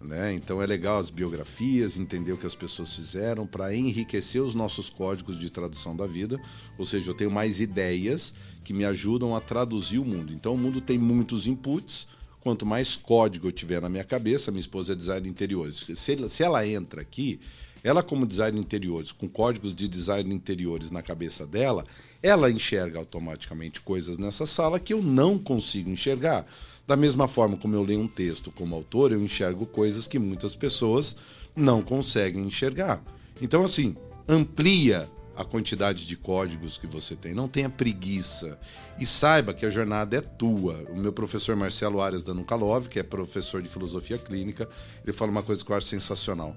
[0.00, 0.32] Né?
[0.32, 4.90] Então é legal as biografias, entender o que as pessoas fizeram para enriquecer os nossos
[4.90, 6.40] códigos de tradução da vida.
[6.76, 8.34] Ou seja, eu tenho mais ideias
[8.64, 10.32] que me ajudam a traduzir o mundo.
[10.32, 12.08] Então o mundo tem muitos inputs.
[12.40, 15.84] Quanto mais código eu tiver na minha cabeça, minha esposa é design de interiores.
[15.94, 17.38] Se ela, se ela entra aqui,
[17.84, 21.84] ela como design de interiores, com códigos de design de interiores na cabeça dela,
[22.22, 26.46] ela enxerga automaticamente coisas nessa sala que eu não consigo enxergar.
[26.86, 30.56] Da mesma forma como eu leio um texto como autor, eu enxergo coisas que muitas
[30.56, 31.16] pessoas
[31.54, 33.02] não conseguem enxergar.
[33.40, 33.96] Então, assim,
[34.28, 35.08] amplia
[35.40, 38.58] a quantidade de códigos que você tem, não tenha preguiça.
[38.98, 40.84] E saiba que a jornada é tua.
[40.90, 44.68] O meu professor Marcelo Arias Danukalov, que é professor de filosofia clínica,
[45.02, 46.54] ele fala uma coisa que eu acho sensacional.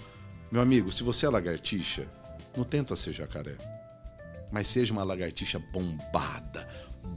[0.52, 2.06] Meu amigo, se você é lagartixa,
[2.58, 3.56] não tenta ser jacaré.
[4.52, 6.68] Mas seja uma lagartixa bombada,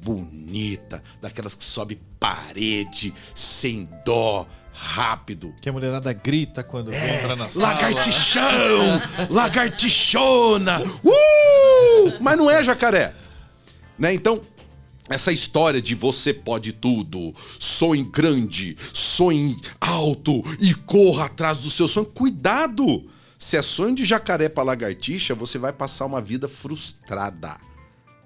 [0.04, 4.46] bonita, daquelas que sobe parede, sem dó,
[4.76, 5.54] rápido.
[5.60, 7.72] Que a mulherada grita quando é, entra na sala.
[7.72, 9.00] Lagartixão!
[9.30, 10.82] lagartixona!
[11.02, 12.12] Uh!
[12.20, 13.14] Mas não é jacaré.
[13.98, 14.12] Né?
[14.12, 14.40] Então,
[15.08, 21.88] essa história de você pode tudo, sonhe grande, sonhe alto e corra atrás do seu
[21.88, 22.06] sonho.
[22.06, 23.08] Cuidado!
[23.38, 27.56] Se é sonho de jacaré para lagartixa, você vai passar uma vida frustrada.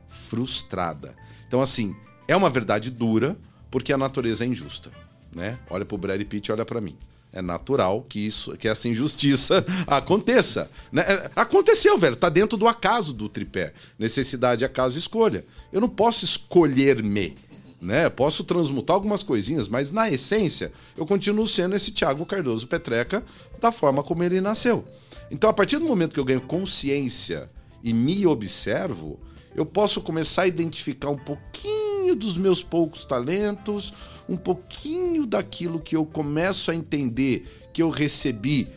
[0.08, 1.14] Frustrada.
[1.46, 1.94] Então, assim,
[2.26, 3.36] é uma verdade dura,
[3.70, 4.90] porque a natureza é injusta.
[5.34, 5.58] Né?
[5.68, 6.96] Olha pro Brad Pitt, olha para mim.
[7.32, 10.70] É natural que isso, que essa injustiça aconteça.
[10.90, 11.02] Né?
[11.02, 12.16] É, aconteceu, velho.
[12.16, 13.72] Tá dentro do acaso do tripé.
[13.98, 15.44] Necessidade, acaso, escolha.
[15.72, 17.36] Eu não posso escolher-me.
[17.80, 18.10] Né?
[18.10, 23.24] Posso transmutar algumas coisinhas, mas na essência eu continuo sendo esse Tiago Cardoso Petreca
[23.60, 24.84] da forma como ele nasceu.
[25.30, 27.48] Então, a partir do momento que eu ganho consciência
[27.82, 29.18] e me observo,
[29.54, 33.92] eu posso começar a identificar um pouquinho dos meus poucos talentos,
[34.28, 38.68] um pouquinho daquilo que eu começo a entender que eu recebi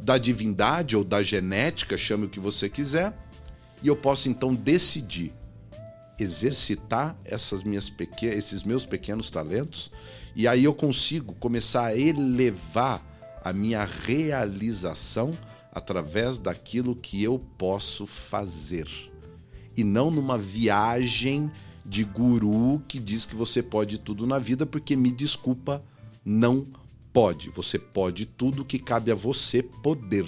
[0.00, 3.16] da divindade ou da genética, chame o que você quiser,
[3.82, 5.32] e eu posso então decidir
[6.18, 9.90] exercitar essas minhas esses meus pequenos talentos,
[10.34, 13.02] e aí eu consigo começar a elevar
[13.44, 15.36] a minha realização
[15.72, 18.88] através daquilo que eu posso fazer.
[19.76, 21.50] E não numa viagem
[21.84, 25.82] de guru que diz que você pode tudo na vida, porque me desculpa,
[26.24, 26.66] não
[27.12, 27.50] pode.
[27.50, 30.26] Você pode tudo que cabe a você poder.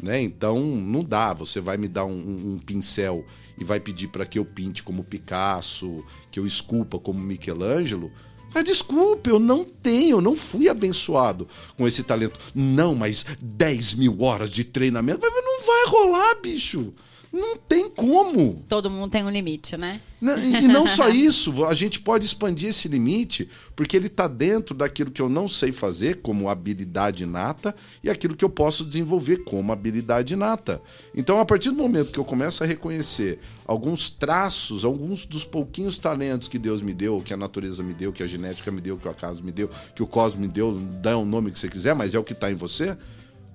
[0.00, 0.20] Né?
[0.20, 1.32] Então não dá.
[1.32, 3.24] Você vai me dar um, um, pincel
[3.58, 8.10] e vai pedir para que eu pinte como Picasso, que eu esculpa como Michelangelo.
[8.54, 12.38] Mas desculpe, eu não tenho, eu não fui abençoado com esse talento.
[12.54, 15.24] Não, mas 10 mil horas de treinamento.
[15.24, 16.92] Não vai rolar, bicho.
[17.32, 18.62] Não tem como.
[18.68, 20.02] Todo mundo tem um limite, né?
[20.20, 25.10] E não só isso, a gente pode expandir esse limite, porque ele está dentro daquilo
[25.10, 27.74] que eu não sei fazer, como habilidade inata,
[28.04, 30.80] e aquilo que eu posso desenvolver como habilidade inata.
[31.14, 35.96] Então, a partir do momento que eu começo a reconhecer alguns traços, alguns dos pouquinhos
[35.96, 38.98] talentos que Deus me deu, que a natureza me deu, que a genética me deu,
[38.98, 41.68] que o acaso me deu, que o cosmos me deu, dá o nome que você
[41.68, 42.96] quiser, mas é o que está em você,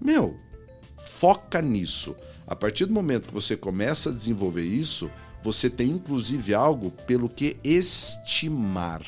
[0.02, 0.36] meu,
[0.98, 2.16] foca nisso.
[2.48, 5.12] A partir do momento que você começa a desenvolver isso,
[5.44, 9.04] você tem inclusive algo pelo que estimar.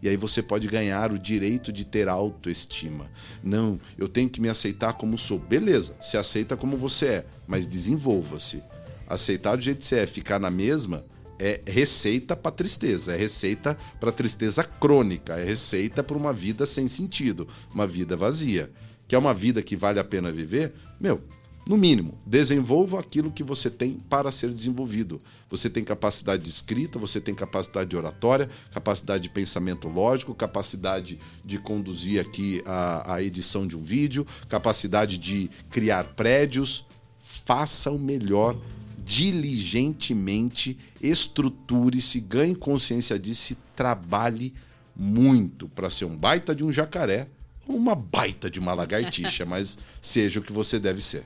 [0.00, 3.10] E aí você pode ganhar o direito de ter autoestima.
[3.42, 5.38] Não, eu tenho que me aceitar como sou.
[5.38, 8.62] Beleza, se aceita como você é, mas desenvolva-se.
[9.08, 11.04] Aceitar do jeito que você é, ficar na mesma,
[11.38, 16.86] é receita para tristeza, é receita para tristeza crônica, é receita para uma vida sem
[16.86, 18.70] sentido, uma vida vazia.
[19.08, 20.74] Que é uma vida que vale a pena viver?
[21.00, 21.22] Meu,
[21.66, 25.20] no mínimo, desenvolva aquilo que você tem para ser desenvolvido.
[25.48, 31.18] Você tem capacidade de escrita, você tem capacidade de oratória, capacidade de pensamento lógico, capacidade
[31.42, 36.84] de conduzir aqui a, a edição de um vídeo, capacidade de criar prédios.
[37.18, 38.60] Faça o melhor
[39.02, 44.52] diligentemente, estruture-se, ganhe consciência disso e trabalhe
[44.94, 47.28] muito para ser um baita de um jacaré
[47.66, 51.24] uma baita de uma lagartixa, mas seja o que você deve ser.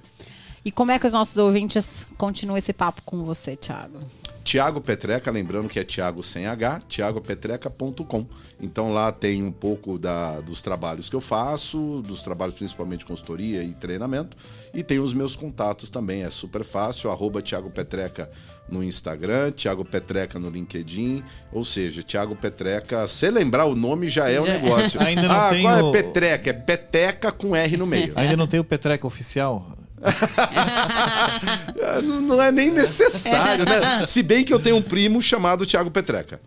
[0.64, 3.98] E como é que os nossos ouvintes continuam esse papo com você, Thiago?
[4.48, 8.26] Tiago Petreca, lembrando que é Tiago sem H, tiagopetreca.com.
[8.58, 13.62] Então lá tem um pouco da, dos trabalhos que eu faço, dos trabalhos principalmente consultoria
[13.62, 14.38] e treinamento,
[14.72, 18.30] e tem os meus contatos também, é super fácil, arroba Tiago Petreca
[18.70, 24.30] no Instagram, Tiago Petreca no LinkedIn, ou seja, Tiago Petreca, se lembrar o nome já
[24.30, 24.98] é um negócio.
[25.04, 25.88] Ainda não ah, tem qual o...
[25.90, 26.48] é Petreca?
[26.48, 28.14] É Peteca com R no meio.
[28.16, 29.77] Ainda não tem o Petreca oficial?
[32.02, 34.04] não é nem necessário, né?
[34.04, 36.40] Se bem que eu tenho um primo chamado Thiago Petreca.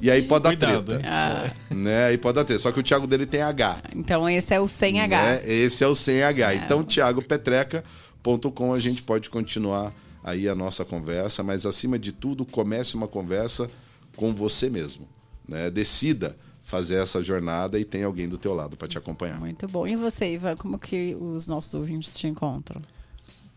[0.00, 1.08] E aí pode dar Cuidado, treta.
[1.08, 1.50] Ah.
[1.72, 2.06] Né?
[2.06, 2.60] Aí pode dar treta.
[2.60, 3.82] Só que o Thiago dele tem H.
[3.94, 5.22] Então esse é o sem H.
[5.22, 5.42] Né?
[5.44, 6.52] Esse é o sem H.
[6.52, 6.56] É.
[6.56, 9.92] Então, thiagopetreca.com a gente pode continuar
[10.24, 13.70] aí a nossa conversa, mas acima de tudo, comece uma conversa
[14.16, 15.06] com você mesmo.
[15.48, 15.70] Né?
[15.70, 16.36] Decida
[16.72, 19.38] fazer essa jornada e tem alguém do teu lado para te acompanhar.
[19.38, 19.86] Muito bom.
[19.86, 22.80] E você, Ivan, como que os nossos ouvintes te encontram?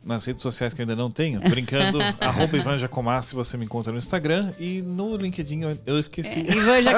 [0.04, 3.92] nas redes sociais que eu ainda não tenho, brincando, arroba Ivan Jacomassi, você me encontra
[3.92, 6.42] no Instagram e no LinkedIn eu, eu esqueci.
[6.42, 6.92] Ivan já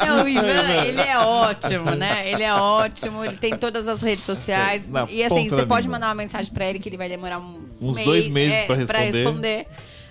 [0.00, 2.28] é, o Ivan, ele é ótimo, né?
[2.28, 4.88] Ele é ótimo, ele tem todas as redes sociais.
[4.88, 6.00] Na e assim, você pode língua.
[6.00, 8.66] mandar uma mensagem pra ele que ele vai demorar um Uns mês, dois meses é,
[8.66, 9.12] pra responder.
[9.12, 9.66] responder.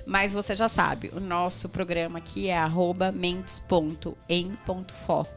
[0.06, 4.16] Mas você já sabe, o nosso programa aqui é arroba mentes.em.fo.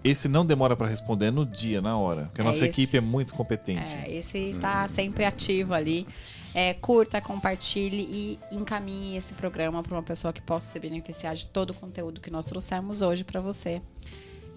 [0.02, 2.82] Esse não demora pra responder é no dia, na hora, porque a É nossa esse.
[2.82, 3.94] equipe é muito competente.
[3.94, 6.06] É, esse tá sempre ativo ali.
[6.55, 11.47] É, curta, compartilhe e encaminhe esse programa para uma pessoa que possa se beneficiar de
[11.47, 13.82] todo o conteúdo que nós trouxemos hoje para você.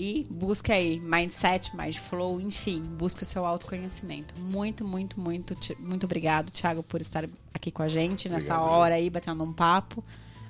[0.02, 4.34] E busque aí mindset, mindflow, enfim, busque o seu autoconhecimento.
[4.40, 8.96] Muito, muito, muito, muito obrigado, Thiago, por estar aqui com a gente nessa Obrigado, hora
[8.96, 10.02] aí, batendo um papo.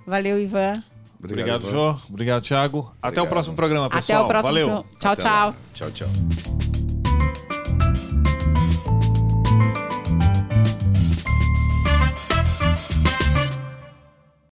[0.06, 0.84] Valeu, Ivan.
[1.22, 1.68] Obrigado.
[1.70, 1.98] Jô.
[2.08, 2.80] Obrigado, Thiago.
[3.02, 3.30] Até o Obrigado.
[3.30, 4.26] próximo programa, Até pessoal.
[4.26, 4.54] o próximo.
[4.54, 4.68] Valeu.
[4.84, 5.48] pro- Tchau, Até tchau.
[5.48, 5.56] lá.
[5.74, 6.89] Tchau, tchau.